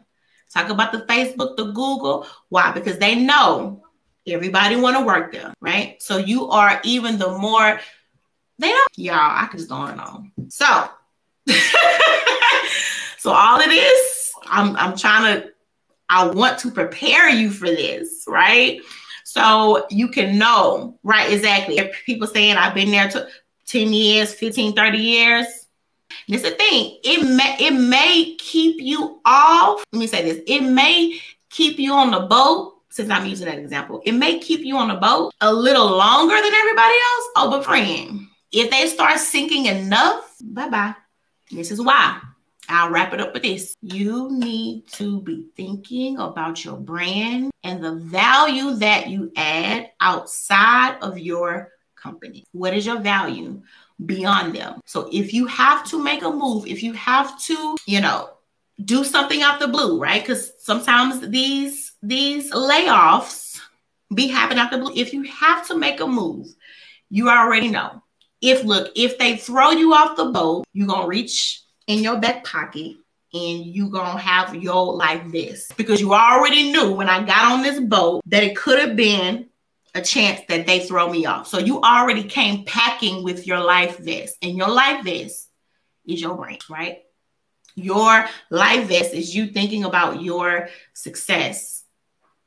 [0.53, 2.27] Talk about the Facebook, the Google.
[2.49, 2.71] Why?
[2.71, 3.83] Because they know
[4.25, 6.01] Everybody want to work there, right?
[6.01, 7.79] So you are even the more
[8.57, 8.89] they don't.
[8.95, 10.31] Y'all, I could just go on and on.
[10.47, 10.89] So,
[13.17, 15.49] so all of this, I'm I'm trying to.
[16.09, 18.79] I want to prepare you for this, right?
[19.23, 21.31] So you can know, right?
[21.31, 21.79] Exactly.
[21.79, 23.27] If people saying I've been there to
[23.67, 25.47] 10 years, 15, 30 years.
[26.27, 26.99] This is the thing.
[27.03, 29.83] It may it may keep you off.
[29.91, 30.43] Let me say this.
[30.45, 31.19] It may
[31.49, 34.87] keep you on the boat since I'm using that example, it may keep you on
[34.87, 37.27] the boat a little longer than everybody else.
[37.35, 40.93] Oh, but friend, if they start sinking enough, bye bye.
[41.51, 42.19] This is why.
[42.69, 43.75] I'll wrap it up with this.
[43.81, 50.97] You need to be thinking about your brand and the value that you add outside
[51.01, 52.45] of your company.
[52.51, 53.61] What is your value
[54.05, 54.79] beyond them?
[54.85, 58.29] So if you have to make a move, if you have to, you know,
[58.85, 60.21] do something out the blue, right?
[60.21, 63.59] Because sometimes these these layoffs
[64.13, 64.93] be happening out the blue.
[64.95, 66.47] If you have to make a move,
[67.09, 68.03] you already know.
[68.43, 72.43] If look, if they throw you off the boat, you're gonna reach in your back
[72.43, 72.97] pocket
[73.33, 77.63] and you gonna have your life this because you already knew when I got on
[77.63, 79.47] this boat that it could have been
[79.95, 81.47] a chance that they throw me off.
[81.47, 85.49] So you already came packing with your life vest, and your life vest
[86.05, 86.97] is your brain, right?
[87.75, 91.85] Your life vest is you thinking about your success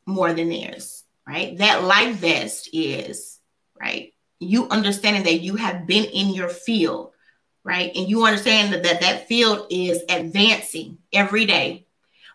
[0.05, 1.57] more than theirs, right?
[1.57, 3.41] That life vest is,
[3.81, 4.13] right?
[4.39, 7.13] You understanding that you have been in your field,
[7.65, 7.91] right?
[7.97, 11.87] And you understand that that, that field is advancing every day,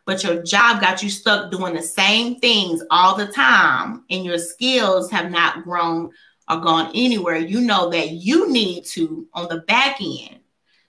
[0.06, 4.40] but your job got you stuck doing the same things all the time, and your
[4.40, 6.10] skills have not grown
[6.50, 7.38] or gone anywhere.
[7.38, 10.40] You know that you need to, on the back end,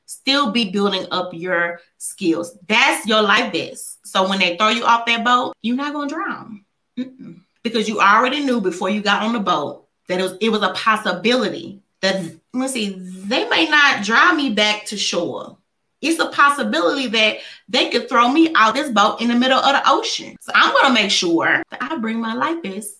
[0.06, 2.56] still be building up your skills.
[2.66, 4.06] That's your life vest.
[4.06, 6.64] So when they throw you off that boat, you're not going to drown.
[6.98, 7.40] Mm-mm.
[7.62, 10.62] Because you already knew before you got on the boat that it was, it was
[10.62, 12.22] a possibility that,
[12.52, 15.56] let's see, they may not drive me back to shore.
[16.00, 17.38] It's a possibility that
[17.68, 20.36] they could throw me out this boat in the middle of the ocean.
[20.40, 22.96] So I'm to make sure that I bring my life vest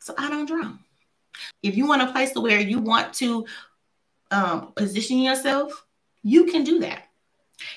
[0.00, 0.80] so I don't drown.
[1.62, 3.46] If you want a place to where you want to
[4.32, 5.86] um, position yourself,
[6.22, 7.04] you can do that.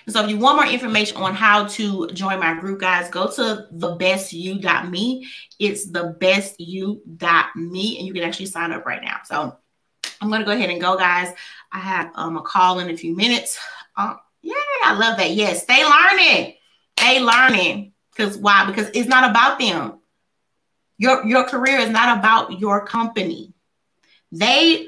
[0.07, 3.67] So if you want more information on how to join my group, guys, go to
[3.73, 5.27] thebestyou.me.
[5.59, 9.19] It's thebestyou.me, and you can actually sign up right now.
[9.25, 9.57] So
[10.21, 11.33] I'm going to go ahead and go, guys.
[11.71, 13.59] I have um, a call in a few minutes.
[13.95, 14.53] Um, yeah,
[14.83, 15.31] I love that.
[15.31, 16.55] Yes, stay learning.
[16.97, 17.93] Stay learning.
[18.15, 18.65] Because why?
[18.65, 19.99] Because it's not about them.
[20.97, 23.53] Your, your career is not about your company.
[24.31, 24.87] They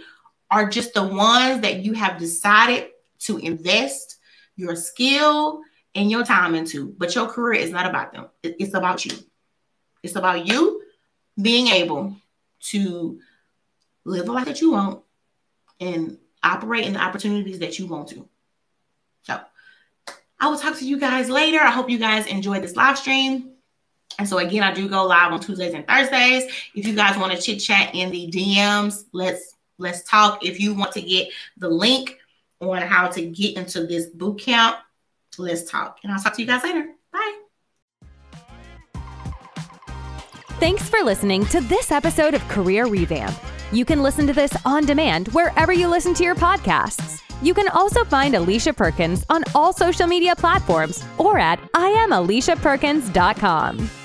[0.52, 2.90] are just the ones that you have decided
[3.20, 4.15] to invest
[4.56, 5.62] your skill
[5.94, 6.94] and your time into.
[6.98, 9.18] But your career is not about them, it's about you.
[10.04, 10.84] It's about you
[11.42, 12.16] being able
[12.70, 13.20] to
[14.04, 15.02] live a life that you want
[15.80, 18.28] and operate in the opportunities that you want to.
[19.24, 19.40] So
[20.40, 21.60] I will talk to you guys later.
[21.60, 23.52] I hope you guys enjoyed this live stream.
[24.18, 26.44] And so again, I do go live on Tuesdays and Thursdays.
[26.74, 30.46] If you guys want to chit chat in the DMs, let's let's talk.
[30.46, 32.20] If you want to get the link
[32.62, 34.78] on how to get into this boot camp,
[35.38, 36.00] let's talk.
[36.04, 36.88] And I'll talk to you guys later.
[37.12, 37.40] Bye.
[40.60, 43.36] Thanks for listening to this episode of Career Revamp.
[43.72, 47.22] You can listen to this on demand wherever you listen to your podcasts.
[47.42, 54.05] You can also find Alicia Perkins on all social media platforms or at IamAliciaPerkins.com.